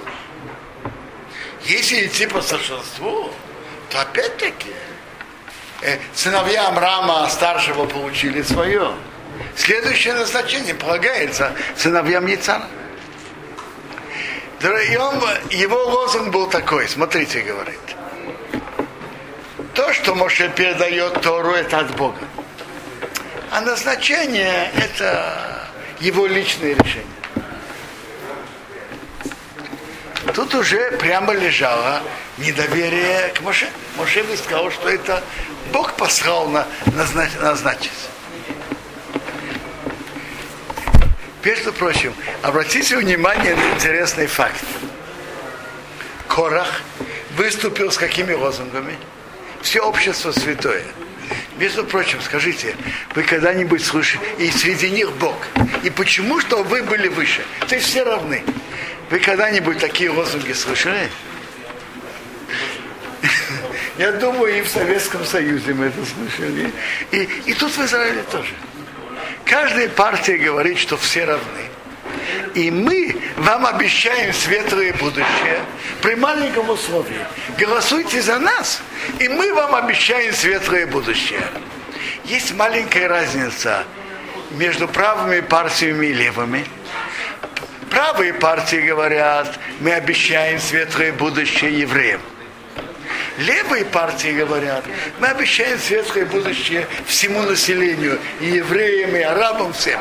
Если 1.63 2.07
идти 2.07 2.25
по 2.25 2.41
старшинству, 2.41 3.33
опять-таки 4.01 4.71
э, 5.81 5.97
сыновья 6.13 6.67
Амрама 6.67 7.27
старшего 7.29 7.85
получили 7.85 8.41
свое. 8.41 8.93
Следующее 9.55 10.13
назначение 10.13 10.73
полагается 10.73 11.53
сыновьям 11.75 12.25
Яцана. 12.25 12.67
И 14.61 14.95
он, 14.95 15.15
его 15.49 15.83
лозунг 15.83 16.31
был 16.31 16.47
такой, 16.47 16.87
смотрите, 16.87 17.41
говорит. 17.41 17.79
То, 19.73 19.91
что 19.91 20.15
Моше 20.15 20.49
передает 20.49 21.21
Тору, 21.21 21.51
это 21.51 21.79
от 21.79 21.95
Бога. 21.95 22.19
А 23.51 23.61
назначение 23.61 24.71
это 24.75 25.67
его 25.99 26.25
личное 26.27 26.75
решение. 26.75 27.05
Тут 30.33 30.55
уже 30.55 30.91
прямо 30.91 31.33
лежало 31.33 32.01
недоверие 32.37 33.29
к 33.29 33.41
Моше. 33.41 33.69
Моше 33.97 34.23
бы 34.23 34.35
сказал, 34.37 34.71
что 34.71 34.89
это 34.89 35.23
Бог 35.71 35.93
послал 35.95 36.47
на, 36.49 36.67
назнач, 36.87 37.31
назначить. 37.39 37.91
Между 41.43 41.73
прочим, 41.73 42.13
обратите 42.41 42.95
внимание 42.95 43.55
на 43.55 43.73
интересный 43.73 44.27
факт. 44.27 44.63
Корах 46.27 46.81
выступил 47.35 47.91
с 47.91 47.97
какими 47.97 48.33
лозунгами? 48.33 48.97
Все 49.61 49.81
общество 49.81 50.31
святое. 50.31 50.83
Между 51.57 51.83
прочим, 51.83 52.19
скажите, 52.21 52.75
вы 53.13 53.23
когда-нибудь 53.23 53.83
слышали, 53.85 54.21
и 54.39 54.49
среди 54.51 54.89
них 54.89 55.11
Бог. 55.13 55.35
И 55.83 55.89
почему, 55.89 56.39
что 56.39 56.63
вы 56.63 56.81
были 56.81 57.07
выше? 57.07 57.43
То 57.67 57.75
есть 57.75 57.87
все 57.87 58.03
равны. 58.03 58.43
Вы 59.09 59.19
когда-нибудь 59.19 59.79
такие 59.79 60.09
лозунги 60.09 60.53
слышали? 60.53 61.09
Я 63.97 64.11
думаю, 64.13 64.57
и 64.57 64.61
в 64.61 64.67
Советском 64.67 65.23
Союзе 65.23 65.73
мы 65.73 65.85
это 65.85 65.99
слышали. 66.05 66.71
И, 67.11 67.29
и 67.45 67.53
тут 67.53 67.71
в 67.71 67.85
Израиле 67.85 68.23
тоже. 68.31 68.53
Каждая 69.45 69.87
партия 69.89 70.37
говорит, 70.37 70.79
что 70.79 70.97
все 70.97 71.25
равны. 71.25 71.69
И 72.55 72.71
мы 72.71 73.15
вам 73.37 73.65
обещаем 73.65 74.33
светлое 74.33 74.93
будущее 74.93 75.59
при 76.01 76.15
маленьком 76.15 76.69
условии. 76.69 77.19
Голосуйте 77.57 78.21
за 78.21 78.39
нас, 78.39 78.81
и 79.19 79.27
мы 79.27 79.53
вам 79.53 79.75
обещаем 79.75 80.33
светлое 80.33 80.87
будущее. 80.87 81.43
Есть 82.25 82.53
маленькая 82.55 83.07
разница 83.07 83.83
между 84.51 84.87
правыми 84.87 85.41
партиями 85.41 86.07
и 86.07 86.13
левыми. 86.13 86.65
Правые 87.89 88.33
партии 88.33 88.77
говорят, 88.87 89.59
мы 89.79 89.91
обещаем 89.91 90.59
светлое 90.59 91.11
будущее 91.11 91.79
евреям. 91.79 92.21
Левые 93.37 93.85
партии 93.85 94.31
говорят, 94.31 94.83
мы 95.19 95.27
обещаем 95.27 95.79
светлое 95.79 96.25
будущее 96.25 96.87
всему 97.07 97.41
населению, 97.41 98.19
и 98.39 98.45
евреям, 98.45 99.15
и 99.15 99.21
арабам, 99.21 99.73
всем. 99.73 99.99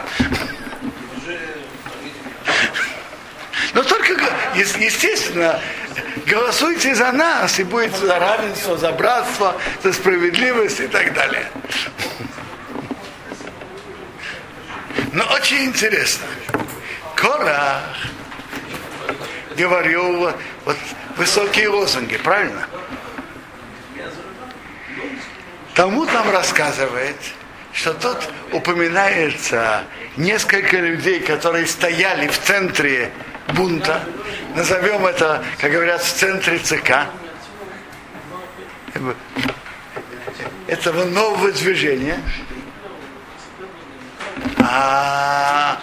Но 3.73 3.83
только, 3.83 4.15
естественно, 4.55 5.59
голосуйте 6.27 6.95
за 6.95 7.11
нас, 7.13 7.59
и 7.59 7.65
будет 7.65 7.97
за 7.97 8.19
равенство, 8.19 8.77
за 8.77 8.93
братство, 8.93 9.57
за 9.83 9.93
справедливость 9.95 10.81
и 10.81 10.89
так 10.89 11.15
далее. 11.15 11.51
Но 15.13 15.25
очень 15.33 15.65
интересно. 15.65 16.27
Корах 17.15 17.83
говорил 19.57 20.33
вот 20.65 20.77
высокие 21.17 21.69
лозунги, 21.69 22.17
правильно? 22.19 22.67
Талмуд 25.75 26.13
нам 26.13 26.31
рассказывает, 26.31 27.17
что 27.73 27.95
тут 27.95 28.19
упоминается 28.53 29.85
несколько 30.19 30.77
людей, 30.77 31.21
которые 31.21 31.67
стояли 31.67 32.29
в 32.29 32.39
центре 32.39 33.11
бунта, 33.55 34.05
назовем 34.55 35.07
это, 35.07 35.43
как 35.59 35.73
говорят, 35.73 36.03
в 36.03 36.13
центре 36.13 36.59
ЦК, 36.59 37.07
этого 40.67 41.05
нового 41.05 41.51
движения. 41.53 42.21
А 44.59 45.81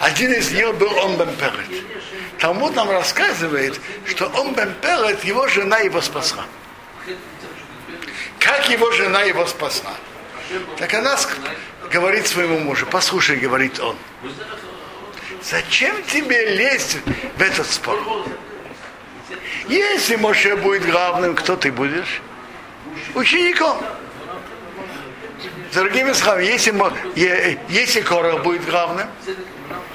один 0.00 0.32
из 0.32 0.50
них 0.52 0.74
был 0.76 0.98
Омбен 1.00 1.36
Перет. 1.36 1.84
Талмуд 2.38 2.74
нам 2.74 2.90
рассказывает, 2.90 3.78
что 4.06 4.26
Омбен 4.34 4.72
Перет, 4.80 5.22
его 5.24 5.46
жена 5.48 5.80
его 5.80 6.00
спасла 6.00 6.46
как 8.46 8.68
его 8.68 8.92
жена 8.92 9.22
его 9.22 9.44
спасла. 9.46 9.94
Так 10.78 10.94
она 10.94 11.16
говорит 11.90 12.28
своему 12.28 12.60
мужу, 12.60 12.86
послушай, 12.86 13.36
говорит 13.36 13.80
он, 13.80 13.96
зачем 15.42 15.96
тебе 16.04 16.54
лезть 16.54 16.98
в 17.36 17.42
этот 17.42 17.66
спор? 17.66 17.98
Если 19.68 20.14
Моше 20.14 20.54
будет 20.56 20.86
главным, 20.86 21.34
кто 21.34 21.56
ты 21.56 21.72
будешь? 21.72 22.22
Учеником. 23.14 23.82
Другими 25.74 26.12
словами, 26.12 26.44
если, 26.44 27.58
если 27.68 28.00
Корах 28.00 28.44
будет 28.44 28.64
главным, 28.64 29.08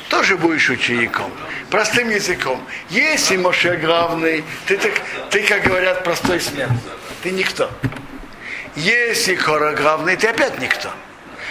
тоже 0.10 0.36
будешь 0.36 0.70
учеником. 0.70 1.32
Простым 1.70 2.10
языком. 2.10 2.62
Если 2.90 3.38
Моше 3.38 3.78
главный, 3.78 4.44
ты, 4.68 4.78
ты, 4.78 4.92
ты 5.30 5.44
как 5.44 5.64
говорят, 5.64 6.04
простой 6.04 6.42
смерть. 6.42 6.72
Ты 7.24 7.32
никто. 7.32 7.72
Если 8.76 9.36
Кора 9.36 9.74
главный, 9.74 10.16
ты 10.16 10.28
опять 10.28 10.60
никто. 10.60 10.90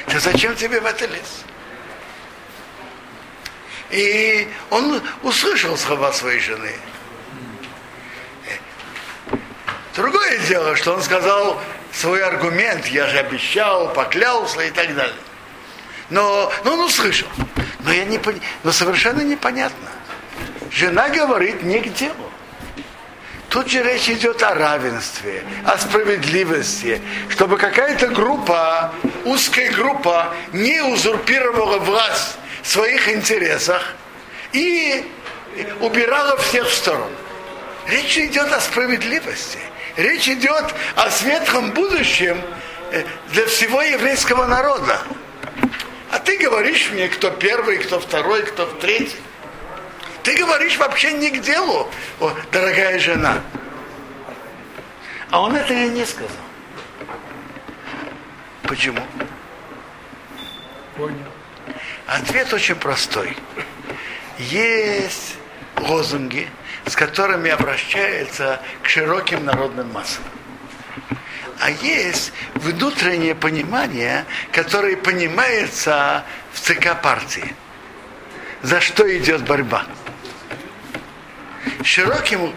То 0.07 0.19
зачем 0.19 0.57
тебе 0.57 0.81
в 0.81 0.87
это 0.87 1.07
лес? 1.07 1.45
И 3.91 4.49
он 4.71 5.03
услышал 5.23 5.77
слова 5.77 6.13
своей 6.13 6.41
жены. 6.41 6.73
Другое 9.95 10.39
дело, 10.47 10.77
что 10.77 10.95
он 10.95 11.03
сказал 11.03 11.61
свой 11.93 12.23
аргумент, 12.23 12.87
я 12.87 13.07
же 13.09 13.19
обещал, 13.19 13.93
поклялся 13.93 14.63
и 14.63 14.71
так 14.71 14.95
далее. 14.95 15.17
Но, 16.09 16.53
но 16.65 16.75
он 16.75 16.81
услышал. 16.81 17.29
Но, 17.81 17.93
я 17.93 18.05
не, 18.05 18.21
но 18.63 18.73
совершенно 18.73 19.23
непонятно. 19.23 19.89
Жена 20.71 21.09
говорит 21.09 21.63
не 21.63 21.81
к 21.81 21.93
делу. 21.93 22.31
Тут 23.51 23.69
же 23.69 23.83
речь 23.83 24.09
идет 24.09 24.41
о 24.45 24.55
равенстве, 24.55 25.43
о 25.65 25.77
справедливости, 25.77 27.03
чтобы 27.29 27.59
какая-то 27.59 28.07
группа, 28.07 28.95
узкая 29.25 29.73
группа, 29.73 30.33
не 30.53 30.81
узурпировала 30.81 31.79
власть 31.79 32.39
в 32.63 32.69
своих 32.69 33.09
интересах 33.09 33.95
и 34.53 35.05
убирала 35.81 36.37
всех 36.37 36.69
в 36.69 36.73
сторону. 36.73 37.11
Речь 37.89 38.17
идет 38.19 38.53
о 38.53 38.61
справедливости. 38.61 39.59
Речь 39.97 40.29
идет 40.29 40.73
о 40.95 41.11
светлом 41.11 41.73
будущем 41.73 42.41
э, 42.93 43.03
для 43.33 43.47
всего 43.47 43.83
еврейского 43.83 44.47
народа. 44.47 45.01
А 46.13 46.21
ты 46.21 46.39
говоришь 46.39 46.91
мне, 46.93 47.09
кто 47.09 47.31
первый, 47.31 47.79
кто 47.79 47.99
второй, 47.99 48.45
кто 48.45 48.67
третий. 48.67 49.17
Ты 50.31 50.37
говоришь 50.37 50.77
вообще 50.79 51.13
не 51.15 51.29
к 51.29 51.41
делу, 51.41 51.91
о, 52.21 52.33
дорогая 52.53 53.01
жена. 53.01 53.41
А 55.29 55.41
он 55.41 55.57
это 55.57 55.75
не 55.75 56.07
сказал. 56.07 56.31
Почему? 58.63 59.01
Понял. 60.97 61.17
Ответ 62.07 62.53
очень 62.53 62.77
простой. 62.77 63.37
Есть 64.39 65.35
лозунги, 65.77 66.49
с 66.87 66.95
которыми 66.95 67.51
обращается 67.51 68.63
к 68.85 68.89
широким 68.89 69.45
народным 69.45 69.91
массам. 69.93 70.23
А 71.59 71.73
есть 71.73 72.33
внутреннее 72.55 73.35
понимание, 73.35 74.25
которое 74.53 74.97
понимается 74.97 76.25
в 76.53 76.61
ЦК 76.61 77.03
партии. 77.03 77.53
За 78.63 78.81
что 78.81 79.05
идет 79.19 79.43
борьба? 79.43 79.87
Широким, 81.83 82.55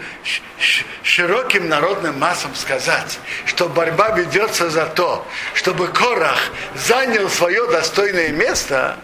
широким 1.02 1.68
народным 1.68 2.18
массам 2.18 2.54
сказать, 2.54 3.18
что 3.46 3.68
борьба 3.68 4.10
ведется 4.10 4.70
за 4.70 4.86
то, 4.86 5.26
чтобы 5.54 5.88
Корах 5.88 6.38
занял 6.74 7.28
свое 7.28 7.66
достойное 7.70 8.30
место, 8.30 8.96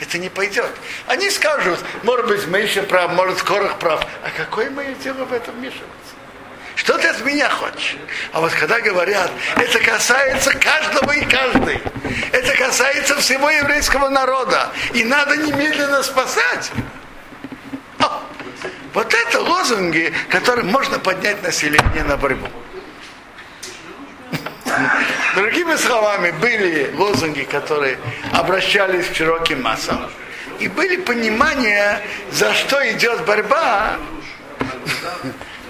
это 0.00 0.18
не 0.18 0.28
пойдет. 0.28 0.70
Они 1.06 1.30
скажут, 1.30 1.78
может 2.02 2.26
быть, 2.26 2.46
еще 2.62 2.82
прав, 2.82 3.12
может, 3.12 3.42
Корах 3.42 3.78
прав. 3.78 4.06
А 4.22 4.30
какое 4.36 4.70
мое 4.70 4.94
дело 4.94 5.24
в 5.24 5.32
этом 5.32 5.54
вмешиваться? 5.56 5.86
Что 6.74 6.98
ты 6.98 7.08
от 7.08 7.24
меня 7.24 7.48
хочешь? 7.48 7.96
А 8.32 8.40
вот 8.40 8.52
когда 8.52 8.80
говорят, 8.80 9.30
это 9.56 9.78
касается 9.80 10.52
каждого 10.52 11.10
и 11.12 11.24
каждой. 11.24 11.80
Это 12.32 12.54
касается 12.54 13.16
всего 13.16 13.48
еврейского 13.48 14.10
народа. 14.10 14.70
И 14.92 15.02
надо 15.02 15.38
немедленно 15.38 16.02
спасать. 16.02 16.70
Вот 18.96 19.12
это 19.12 19.42
лозунги, 19.42 20.10
которым 20.30 20.68
можно 20.68 20.98
поднять 20.98 21.42
население 21.42 22.02
на 22.04 22.16
борьбу. 22.16 22.48
Другими 25.34 25.76
словами, 25.76 26.30
были 26.40 26.90
лозунги, 26.96 27.42
которые 27.42 27.98
обращались 28.32 29.06
к 29.08 29.14
широким 29.14 29.60
массам. 29.60 30.10
И 30.60 30.68
были 30.68 30.96
понимания, 30.96 32.00
за 32.32 32.54
что 32.54 32.90
идет 32.90 33.26
борьба, 33.26 33.98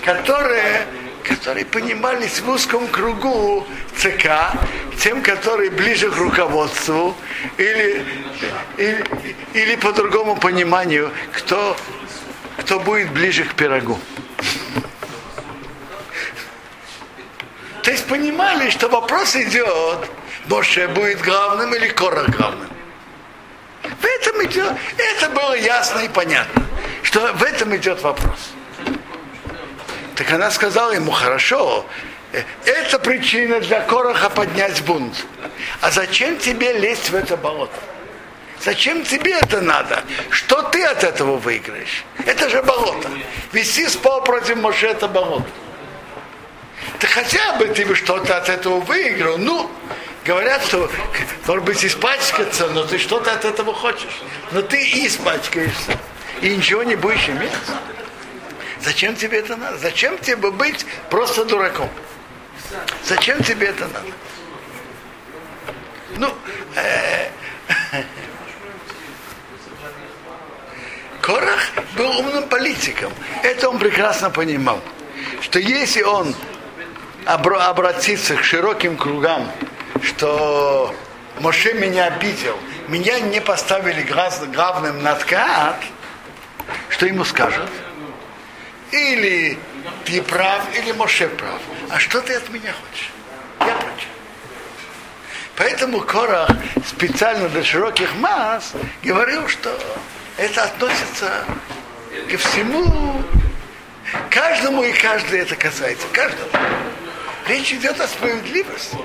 которые, 0.05 0.87
которые 1.25 1.65
понимались 1.65 2.39
в 2.39 2.49
узком 2.49 2.87
кругу 2.87 3.67
ЦК, 3.97 4.53
тем, 5.01 5.21
которые 5.21 5.71
ближе 5.71 6.13
к 6.13 6.17
руководству, 6.17 7.17
или, 7.57 8.05
или, 8.77 9.05
или 9.53 9.75
по 9.75 9.93
другому 9.93 10.37
пониманию, 10.37 11.11
кто, 11.33 11.77
кто 12.67 12.81
будет 12.81 13.13
ближе 13.13 13.45
к 13.45 13.55
пирогу. 13.55 13.97
То 17.85 17.93
есть 17.93 18.05
понимали, 18.09 18.71
что 18.71 18.89
вопрос 18.89 19.37
идет, 19.37 20.11
Моше 20.47 20.89
будет 20.89 21.23
главным 21.23 21.73
или 21.77 21.87
Корах 21.87 22.29
главным. 22.31 22.69
В 23.85 24.05
этом 24.05 24.45
идет, 24.45 24.73
это 24.99 25.29
было 25.31 25.55
ясно 25.55 26.01
и 26.01 26.09
понятно, 26.09 26.67
что 27.05 27.33
в 27.35 27.43
этом 27.45 27.77
идет 27.77 28.03
вопрос. 28.03 28.51
Так 30.17 30.33
она 30.33 30.51
сказала 30.51 30.91
ему, 30.91 31.13
хорошо, 31.13 31.87
э, 32.33 32.43
это 32.65 32.99
причина 32.99 33.61
для 33.61 33.81
Короха 33.83 34.29
поднять 34.29 34.83
бунт. 34.83 35.25
А 35.83 35.93
зачем 35.93 36.37
тебе 36.39 36.73
лезть 36.73 37.11
в 37.11 37.15
это 37.15 37.37
болото? 37.37 37.79
Зачем 38.61 39.05
тебе 39.05 39.33
это 39.33 39.61
надо? 39.61 40.03
Что 40.31 40.63
ты 40.63 40.83
от 40.85 41.05
этого 41.05 41.37
выиграешь? 41.37 42.05
Это 42.25 42.49
же 42.49 42.63
болото. 42.63 43.09
Вести 43.53 43.87
спор 43.89 44.25
против 44.25 44.57
Моше 44.57 44.89
это 44.89 45.09
болото. 45.09 45.49
Ты 46.99 47.07
хотя 47.07 47.55
бы 47.55 47.67
ты 47.67 47.85
бы 47.85 47.95
что-то 47.95 48.37
от 48.37 48.49
этого 48.49 48.81
выиграл. 48.81 49.39
Ну, 49.39 49.71
говорят, 50.25 50.65
что 50.65 50.91
может 51.47 51.65
быть 51.65 51.85
испачкаться, 51.85 52.69
но 52.69 52.85
ты 52.85 52.99
что-то 52.99 53.33
от 53.33 53.45
этого 53.45 53.75
хочешь. 53.75 54.23
Но 54.53 54.63
ты 54.63 54.83
и 54.83 55.07
испачкаешься. 55.07 55.99
И 56.41 56.57
ничего 56.57 56.83
не 56.83 56.97
будешь 56.97 57.29
иметь. 57.29 57.53
Зачем 58.81 59.17
тебе 59.17 59.39
это 59.39 59.57
надо? 59.57 59.79
Зачем 59.79 60.19
тебе 60.19 60.51
быть 60.51 60.87
просто 61.11 61.45
дураком? 61.45 61.91
Зачем 63.05 63.43
тебе 63.43 63.69
это 63.69 63.87
надо? 63.89 64.13
Ну, 66.19 66.35
э, 66.77 67.29
Корах 71.27 71.73
был 71.97 72.21
умным 72.21 72.49
политиком. 72.49 73.13
Это 73.43 73.69
он 73.69 73.81
прекрасно 73.81 74.31
понимал. 74.31 74.81
Что 75.41 75.59
если 75.59 76.03
он 76.03 76.33
обратиться 77.27 78.37
к 78.37 78.45
широким 78.45 78.97
кругам, 78.97 79.51
что 80.05 80.95
Моше 81.41 81.75
меня 81.75 82.05
обидел, 82.05 82.57
меня 82.87 83.19
не 83.19 83.41
поставили 83.41 84.03
главным 84.03 85.03
на 85.03 85.17
ткат, 85.17 85.83
что 86.91 87.07
ему 87.07 87.25
скажут? 87.25 87.71
Или 88.93 89.59
ты 90.05 90.23
прав, 90.23 90.63
или 90.79 90.93
Моше 90.93 91.29
прав. 91.29 91.61
А 91.91 91.99
что 91.99 92.21
ты 92.21 92.35
от 92.35 92.49
меня 92.51 92.73
хочешь? 92.73 93.11
Я 93.59 93.75
против. 93.75 94.09
Поэтому 95.57 96.03
Корах 96.03 96.51
специально 96.87 97.49
для 97.49 97.65
широких 97.65 98.15
масс 98.15 98.75
говорил, 99.03 99.49
что 99.49 99.77
это 100.37 100.65
относится 100.65 101.45
ко 102.31 102.37
всему, 102.37 103.23
каждому 104.31 104.83
и 104.83 104.93
каждый 104.93 105.41
это 105.41 105.57
касается, 105.57 106.07
каждому. 106.13 106.51
Речь 107.47 107.73
идет 107.73 108.01
о 108.01 108.09
справедливости. 108.09 108.97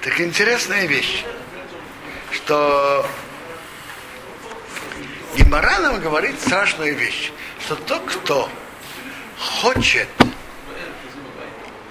Так 0.00 0.20
интересная 0.20 0.86
вещь, 0.86 1.24
что 2.32 3.06
Гимара 5.36 5.78
нам 5.78 6.00
говорит 6.00 6.40
страшную 6.40 6.96
вещь, 6.96 7.30
что 7.60 7.76
тот, 7.76 8.04
кто 8.06 8.48
хочет 9.38 10.08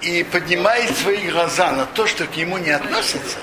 и 0.02 0.24
поднимает 0.24 0.96
свои 0.98 1.30
глаза 1.30 1.70
на 1.70 1.86
то, 1.86 2.06
что 2.06 2.26
к 2.26 2.36
нему 2.36 2.58
не 2.58 2.70
относится, 2.70 3.38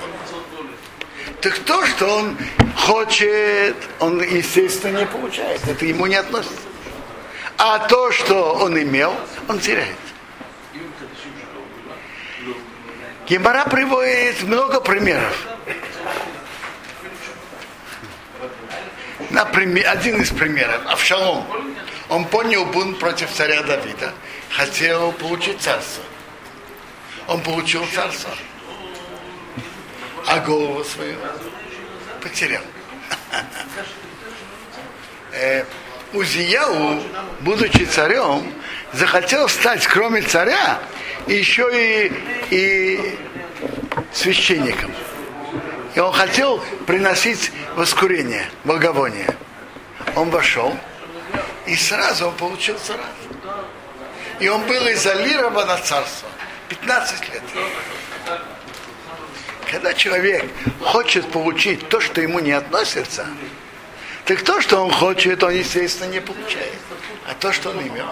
так 1.42 1.60
то, 1.60 1.86
что 1.86 2.18
он 2.18 2.38
хочет, 2.76 3.76
он, 4.00 4.22
естественно, 4.22 5.00
не 5.00 5.06
получает. 5.06 5.66
Это 5.68 5.86
ему 5.86 6.06
не 6.06 6.16
относится. 6.16 6.58
А 7.58 7.80
то, 7.80 8.12
что 8.12 8.54
он 8.56 8.82
имел, 8.82 9.14
он 9.48 9.60
теряет. 9.60 9.96
Гемора 13.28 13.66
приводит 13.66 14.42
много 14.44 14.82
примеров. 14.82 15.48
Например, 19.30 19.88
один 19.88 20.22
из 20.22 20.30
примеров. 20.30 20.82
Авшалом. 20.88 21.46
Он 22.10 22.26
понял 22.26 22.66
бунт 22.66 22.98
против 22.98 23.30
царя 23.32 23.62
Давида. 23.62 24.14
Хотел 24.50 25.12
получить 25.12 25.62
царство. 25.62 26.04
Он 27.28 27.42
получил 27.42 27.86
царство. 27.94 28.32
А 30.28 30.40
голову 30.40 30.84
свою 30.84 31.16
потерял. 32.22 32.62
Э, 35.32 35.64
Узияу, 36.14 37.04
будучи 37.42 37.86
царем, 37.86 38.52
захотел 38.94 39.48
стать, 39.48 39.86
кроме 39.86 40.24
царя, 40.24 40.80
еще 41.28 41.70
и, 41.72 42.12
и 42.50 43.18
священником. 44.12 44.92
И 45.94 46.00
он 46.00 46.12
хотел 46.12 46.64
приносить 46.88 47.52
воскурение, 47.76 48.50
благовоние. 48.64 49.28
Он 50.16 50.32
вошел, 50.32 50.76
и 51.68 51.76
сразу 51.76 52.28
он 52.28 52.36
получил 52.36 52.78
царя. 52.80 53.06
И 54.40 54.48
он 54.48 54.62
был 54.64 54.92
изолирован 54.92 55.70
от 55.70 55.86
царства. 55.86 56.30
15 56.70 57.34
лет. 57.34 57.44
Когда 59.70 59.94
человек 59.94 60.46
хочет 60.82 61.32
получить 61.32 61.88
то, 61.90 62.02
что 62.02 62.22
ему 62.22 62.40
не 62.40 62.52
относится, 62.52 63.28
так 64.26 64.42
то, 64.44 64.62
что 64.62 64.84
он 64.84 64.92
хочет, 64.92 65.44
он, 65.44 65.54
естественно, 65.54 66.10
не 66.10 66.20
получает. 66.20 66.78
А 67.28 67.36
то, 67.36 67.52
что 67.52 67.70
он 67.70 67.82
имел, 67.82 68.08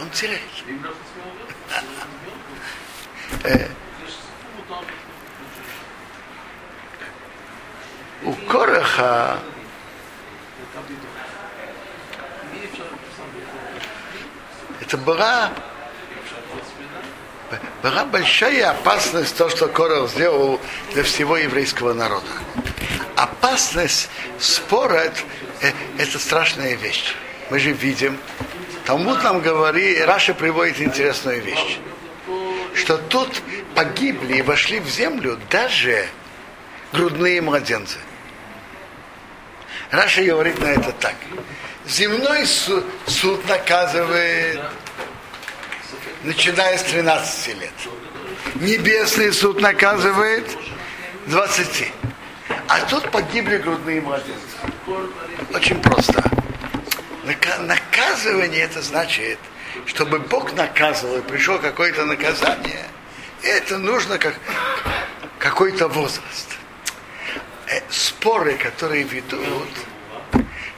он 0.00 0.10
теряет. 0.10 0.40
Э, 3.44 3.68
у 8.24 8.32
Короха 8.32 9.38
это 14.80 14.96
была, 14.96 15.52
была 17.82 18.04
большая 18.04 18.70
опасность 18.70 19.36
то, 19.36 19.48
что 19.48 19.68
Корох 19.68 20.10
сделал 20.10 20.60
для 20.92 21.02
всего 21.02 21.36
еврейского 21.36 21.92
народа 21.92 22.26
опасность 23.18 24.08
спора 24.38 24.94
это, 24.94 25.20
это 25.98 26.18
страшная 26.18 26.74
вещь. 26.76 27.14
Мы 27.50 27.58
же 27.58 27.72
видим, 27.72 28.16
Талмуд 28.84 29.22
нам 29.24 29.40
говорит, 29.40 30.04
Раши 30.06 30.34
приводит 30.34 30.80
интересную 30.80 31.42
вещь, 31.42 31.78
что 32.74 32.96
тут 32.96 33.42
погибли 33.74 34.38
и 34.38 34.42
вошли 34.42 34.78
в 34.78 34.88
землю 34.88 35.38
даже 35.50 36.06
грудные 36.92 37.40
младенцы. 37.40 37.98
Раши 39.90 40.22
говорит 40.22 40.58
на 40.60 40.66
это 40.66 40.92
так. 40.92 41.16
Земной 41.86 42.46
суд, 42.46 42.84
суд 43.06 43.48
наказывает, 43.48 44.60
начиная 46.22 46.78
с 46.78 46.82
13 46.84 47.60
лет. 47.60 47.72
Небесный 48.56 49.32
суд 49.32 49.60
наказывает 49.60 50.46
20. 51.26 51.92
А 52.68 52.80
тут 52.86 53.10
погибли 53.10 53.58
грудные 53.58 54.00
младенцы. 54.00 54.56
Очень 55.54 55.80
просто. 55.80 56.22
Наказывание 57.60 58.62
это 58.62 58.80
значит, 58.82 59.38
чтобы 59.86 60.18
Бог 60.18 60.54
наказывал 60.54 61.18
и 61.18 61.22
пришло 61.22 61.58
какое-то 61.58 62.04
наказание, 62.04 62.86
это 63.42 63.78
нужно 63.78 64.18
как 64.18 64.34
какой-то 65.38 65.88
возраст. 65.88 66.56
Э, 67.68 67.80
споры, 67.90 68.54
которые 68.56 69.02
ведут, 69.04 69.68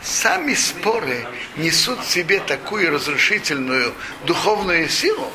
сами 0.02 0.54
споры 0.54 1.26
несут 1.56 2.00
в 2.00 2.10
себе 2.10 2.40
такую 2.40 2.90
разрушительную 2.90 3.94
духовную 4.24 4.88
силу, 4.88 5.30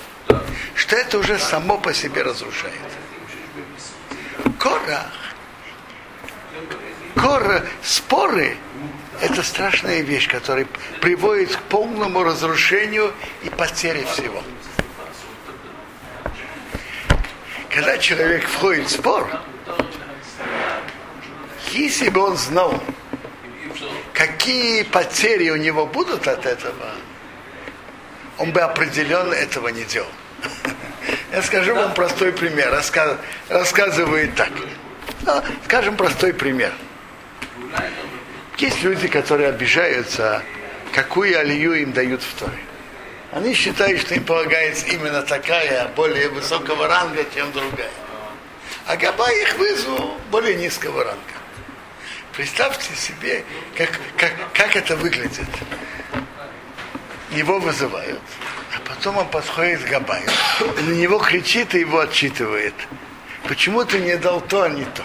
что 0.73 0.95
это 0.95 1.19
уже 1.19 1.39
само 1.39 1.77
по 1.77 1.93
себе 1.93 2.23
разрушает. 2.23 2.73
Корах, 4.59 5.11
кора, 7.15 7.63
споры– 7.83 8.57
это 9.21 9.43
страшная 9.43 10.01
вещь, 10.01 10.27
которая 10.27 10.67
приводит 11.01 11.55
к 11.55 11.61
полному 11.63 12.23
разрушению 12.23 13.13
и 13.43 13.49
потере 13.49 14.05
всего. 14.05 14.43
Когда 17.69 17.97
человек 17.97 18.47
входит 18.47 18.87
в 18.87 18.91
спор, 18.91 19.41
если 21.71 22.09
бы 22.09 22.21
он 22.21 22.37
знал, 22.37 22.81
какие 24.15 24.83
потери 24.83 25.49
у 25.49 25.57
него 25.57 25.85
будут 25.85 26.27
от 26.27 26.45
этого, 26.45 26.91
он 28.37 28.51
бы 28.51 28.61
определенно 28.61 29.33
этого 29.33 29.67
не 29.67 29.83
делал. 29.83 30.09
Я 31.31 31.41
скажу 31.41 31.75
вам 31.75 31.93
простой 31.93 32.31
пример. 32.31 32.71
Рассказ, 32.71 33.17
рассказывает 33.49 34.35
так. 34.35 34.49
Ну, 35.21 35.41
скажем 35.65 35.97
простой 35.97 36.33
пример. 36.33 36.71
Есть 38.57 38.83
люди, 38.83 39.07
которые 39.07 39.49
обижаются, 39.49 40.41
какую 40.93 41.37
алию 41.37 41.73
им 41.73 41.91
дают 41.91 42.23
в 42.23 42.33
Торе. 42.39 42.57
Они 43.31 43.53
считают, 43.53 43.99
что 43.99 44.15
им 44.15 44.23
полагается 44.23 44.85
именно 44.87 45.21
такая, 45.23 45.89
более 45.89 46.29
высокого 46.29 46.87
ранга, 46.87 47.25
чем 47.33 47.51
другая. 47.51 47.91
А 48.87 48.95
Габа 48.95 49.29
их 49.29 49.55
вызвал 49.55 50.17
более 50.31 50.55
низкого 50.55 51.03
ранга. 51.03 51.44
Представьте 52.35 52.95
себе, 52.95 53.45
как, 53.77 53.89
как, 54.17 54.33
как 54.53 54.75
это 54.75 54.95
выглядит. 54.97 55.47
Его 57.31 57.59
вызывают, 57.59 58.21
а 58.75 58.79
потом 58.87 59.17
он 59.17 59.27
подходит 59.29 59.83
к 59.83 59.89
Габаю, 59.89 60.29
на 60.59 60.91
него 60.91 61.19
кричит 61.19 61.75
и 61.75 61.79
его 61.79 61.99
отчитывает. 61.99 62.73
Почему 63.47 63.85
ты 63.85 63.99
не 63.99 64.17
дал 64.17 64.41
то, 64.41 64.63
а 64.63 64.69
не 64.69 64.85
то? 64.85 65.03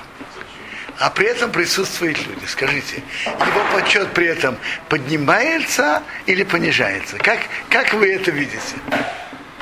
а 0.98 1.08
при 1.08 1.28
этом 1.28 1.50
присутствуют 1.50 2.18
люди. 2.26 2.44
Скажите, 2.44 3.02
его 3.24 3.64
почет 3.72 4.12
при 4.12 4.26
этом 4.26 4.58
поднимается 4.90 6.02
или 6.26 6.42
понижается? 6.42 7.16
Как, 7.16 7.38
как 7.70 7.94
вы 7.94 8.12
это 8.12 8.30
видите? 8.30 8.76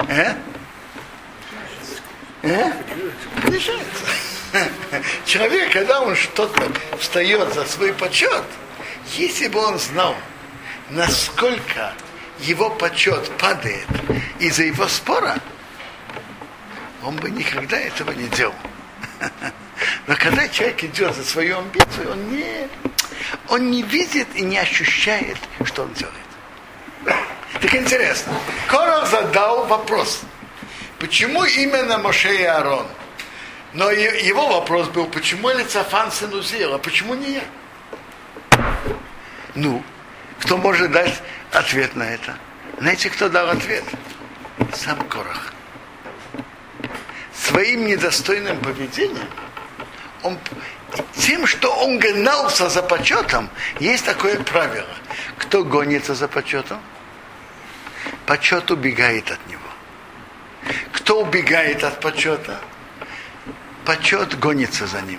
Э? 0.08 0.34
Э? 2.42 2.72
Понижается. 3.40 4.27
Человек, 5.24 5.72
когда 5.72 6.00
он 6.00 6.16
что-то 6.16 6.72
встает 6.98 7.52
за 7.54 7.64
свой 7.64 7.92
почет, 7.92 8.44
если 9.16 9.48
бы 9.48 9.60
он 9.60 9.78
знал, 9.78 10.14
насколько 10.90 11.92
его 12.40 12.70
почет 12.70 13.30
падает 13.38 13.86
из-за 14.38 14.64
его 14.64 14.88
спора, 14.88 15.38
он 17.02 17.16
бы 17.16 17.30
никогда 17.30 17.78
этого 17.78 18.12
не 18.12 18.28
делал. 18.28 18.54
Но 20.06 20.16
когда 20.16 20.48
человек 20.48 20.82
идет 20.84 21.14
за 21.14 21.24
свою 21.24 21.58
амбицию, 21.58 22.12
он 22.12 22.30
не, 22.30 22.68
он 23.48 23.70
не 23.70 23.82
видит 23.82 24.28
и 24.34 24.42
не 24.42 24.58
ощущает, 24.58 25.36
что 25.64 25.82
он 25.82 25.92
делает. 25.94 26.16
Так 27.60 27.74
интересно. 27.74 28.32
Корах 28.68 29.08
задал 29.08 29.66
вопрос. 29.66 30.20
Почему 30.98 31.44
именно 31.44 31.98
Моше 31.98 32.34
и 32.34 32.44
Аарон? 32.44 32.86
Но 33.78 33.92
его 33.92 34.48
вопрос 34.48 34.88
был, 34.88 35.06
почему 35.06 35.50
Лицафан 35.50 36.10
сын 36.10 36.34
Узил, 36.34 36.74
а 36.74 36.78
почему 36.78 37.14
не 37.14 37.34
я? 37.34 37.44
Ну, 39.54 39.84
кто 40.40 40.56
может 40.56 40.90
дать 40.90 41.22
ответ 41.52 41.94
на 41.94 42.02
это? 42.02 42.36
Знаете, 42.80 43.08
кто 43.08 43.28
дал 43.28 43.48
ответ? 43.48 43.84
Сам 44.74 44.98
Корах. 45.08 45.54
Своим 47.32 47.86
недостойным 47.86 48.58
поведением 48.58 49.30
он, 50.24 50.36
тем, 51.14 51.46
что 51.46 51.72
он 51.72 52.00
гнался 52.00 52.68
за 52.68 52.82
почетом, 52.82 53.48
есть 53.78 54.04
такое 54.04 54.42
правило. 54.42 54.92
Кто 55.36 55.62
гонится 55.62 56.16
за 56.16 56.26
почетом, 56.26 56.80
почет 58.26 58.72
убегает 58.72 59.30
от 59.30 59.46
него. 59.46 59.60
Кто 60.92 61.22
убегает 61.22 61.84
от 61.84 62.00
почета, 62.00 62.60
почет 63.88 64.38
гонится 64.38 64.86
за 64.86 65.00
ним. 65.00 65.18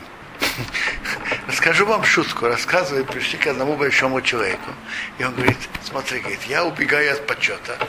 Расскажу 1.48 1.88
вам 1.88 2.04
шутку. 2.04 2.46
Рассказывает, 2.46 3.08
пришли 3.08 3.40
к 3.40 3.48
одному 3.48 3.76
большому 3.76 4.22
человеку. 4.22 4.70
И 5.18 5.24
он 5.24 5.34
говорит, 5.34 5.58
смотри, 5.84 6.20
говорит, 6.20 6.44
я 6.44 6.64
убегаю 6.64 7.14
от 7.14 7.26
почета. 7.26 7.80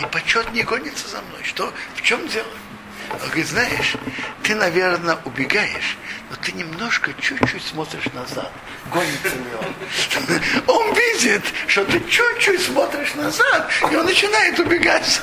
И 0.00 0.04
почет 0.06 0.52
не 0.52 0.64
гонится 0.64 1.06
за 1.06 1.22
мной. 1.22 1.44
Что? 1.44 1.72
В 1.94 2.02
чем 2.02 2.26
дело? 2.26 2.48
Он 3.12 3.18
говорит, 3.20 3.46
знаешь, 3.46 3.94
ты, 4.42 4.56
наверное, 4.56 5.16
убегаешь, 5.24 5.96
но 6.28 6.36
ты 6.36 6.52
немножко, 6.52 7.12
чуть-чуть 7.20 7.62
смотришь 7.64 8.06
назад. 8.12 8.50
Гонится 8.92 9.36
ли 9.36 10.40
он? 10.66 10.76
Он 10.76 10.94
видит, 10.94 11.44
что 11.68 11.84
ты 11.84 12.00
чуть-чуть 12.08 12.62
смотришь 12.62 13.14
назад, 13.14 13.70
и 13.88 13.94
он 13.94 14.06
начинает 14.06 14.58
убегать. 14.58 15.20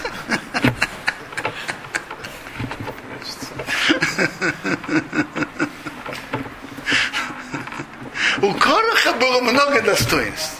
У 8.41 8.53
Короха 8.53 9.13
было 9.13 9.41
много 9.41 9.81
достоинств, 9.81 10.57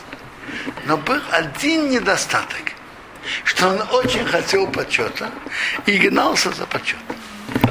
но 0.85 0.97
был 0.97 1.21
один 1.31 1.89
недостаток, 1.89 2.73
что 3.43 3.67
он 3.67 3.81
очень 3.91 4.25
хотел 4.25 4.67
почета 4.67 5.31
и 5.85 5.97
гнался 5.97 6.51
за 6.51 6.65
почетом. 6.65 7.15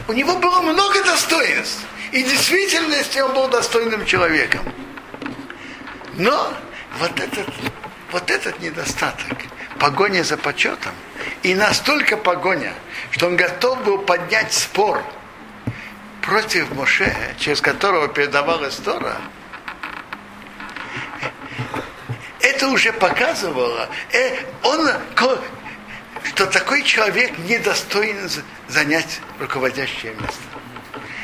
У 0.08 0.12
него 0.12 0.36
было 0.36 0.60
много 0.60 1.02
достоинств, 1.04 1.84
и 2.12 2.22
в 2.22 2.28
действительности 2.28 3.18
он 3.18 3.34
был 3.34 3.48
достойным 3.48 4.06
человеком. 4.06 4.62
Но 6.14 6.54
вот 6.98 7.18
этот, 7.18 7.46
вот 8.12 8.30
этот 8.30 8.60
недостаток, 8.60 9.38
погоня 9.78 10.22
за 10.22 10.36
почетом, 10.36 10.92
и 11.42 11.54
настолько 11.54 12.16
погоня, 12.16 12.72
что 13.10 13.26
он 13.26 13.36
готов 13.36 13.82
был 13.84 13.98
поднять 13.98 14.52
спор 14.52 15.02
против 16.26 16.72
Моше, 16.74 17.14
через 17.38 17.60
которого 17.60 18.08
передавалась 18.08 18.76
Тора, 18.76 19.16
это 22.40 22.68
уже 22.68 22.92
показывало, 22.92 23.88
э, 24.12 24.36
он, 24.62 24.88
что 26.24 26.46
такой 26.46 26.82
человек 26.82 27.38
недостоин 27.38 28.28
занять 28.68 29.20
руководящее 29.38 30.14
место. 30.14 30.42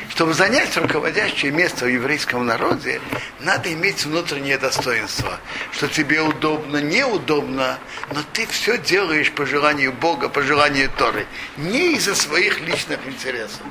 Чтобы 0.09 0.33
занять 0.35 0.77
руководящее 0.77 1.51
место 1.51 1.85
в 1.85 1.87
еврейском 1.87 2.45
народе, 2.45 3.01
надо 3.39 3.73
иметь 3.73 4.05
внутреннее 4.05 4.59
достоинство, 4.59 5.39
что 5.71 5.87
тебе 5.87 6.21
удобно, 6.21 6.77
неудобно, 6.77 7.79
но 8.11 8.21
ты 8.31 8.45
все 8.45 8.77
делаешь 8.77 9.31
по 9.31 9.45
желанию 9.47 9.91
Бога, 9.91 10.29
по 10.29 10.43
желанию 10.43 10.89
Торы, 10.97 11.25
не 11.57 11.95
из-за 11.95 12.13
своих 12.13 12.61
личных 12.61 12.99
интересов, 13.07 13.61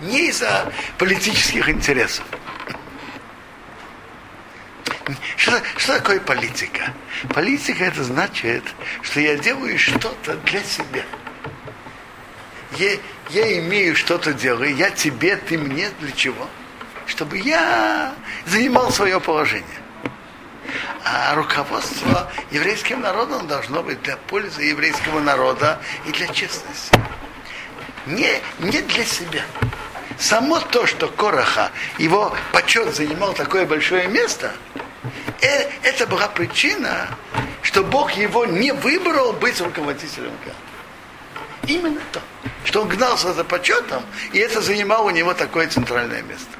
не 0.00 0.28
из-за 0.28 0.72
политических 0.98 1.68
интересов. 1.68 2.24
Что, 5.36 5.62
что 5.76 5.98
такое 5.98 6.20
политика? 6.20 6.92
Политика 7.32 7.84
это 7.84 8.02
значит, 8.02 8.64
что 9.02 9.20
я 9.20 9.36
делаю 9.36 9.78
что-то 9.78 10.34
для 10.38 10.62
себя. 10.62 11.04
Я, 12.72 12.96
я 13.30 13.58
имею 13.60 13.94
что-то 13.94 14.32
делаю, 14.32 14.74
я 14.74 14.90
тебе, 14.90 15.36
ты 15.36 15.56
мне, 15.56 15.90
для 16.00 16.12
чего? 16.12 16.48
Чтобы 17.06 17.38
я 17.38 18.14
занимал 18.46 18.90
свое 18.90 19.20
положение. 19.20 19.66
А 21.04 21.36
руководство 21.36 22.30
еврейским 22.50 23.00
народом 23.00 23.46
должно 23.46 23.84
быть 23.84 24.02
для 24.02 24.16
пользы 24.16 24.64
еврейского 24.64 25.20
народа 25.20 25.80
и 26.04 26.10
для 26.10 26.26
честности. 26.26 26.98
Не, 28.06 28.40
не 28.60 28.80
для 28.82 29.04
себя. 29.04 29.42
Само 30.18 30.60
то, 30.60 30.86
что 30.86 31.08
Короха, 31.08 31.70
его 31.98 32.34
почет 32.52 32.94
занимал 32.94 33.34
такое 33.34 33.66
большое 33.66 34.08
место– 34.08 34.52
Э, 35.40 35.68
это 35.82 36.06
была 36.06 36.28
причина, 36.28 37.08
что 37.62 37.82
Бог 37.82 38.12
его 38.12 38.46
не 38.46 38.72
выбрал 38.72 39.32
быть 39.32 39.60
руководителем. 39.60 40.32
Именно 41.66 42.00
то, 42.12 42.20
что 42.64 42.82
он 42.82 42.88
гнался 42.88 43.32
за 43.32 43.44
почетом, 43.44 44.04
и 44.32 44.38
это 44.38 44.60
занимало 44.60 45.06
у 45.06 45.10
него 45.10 45.34
такое 45.34 45.68
центральное 45.68 46.22
место. 46.22 46.50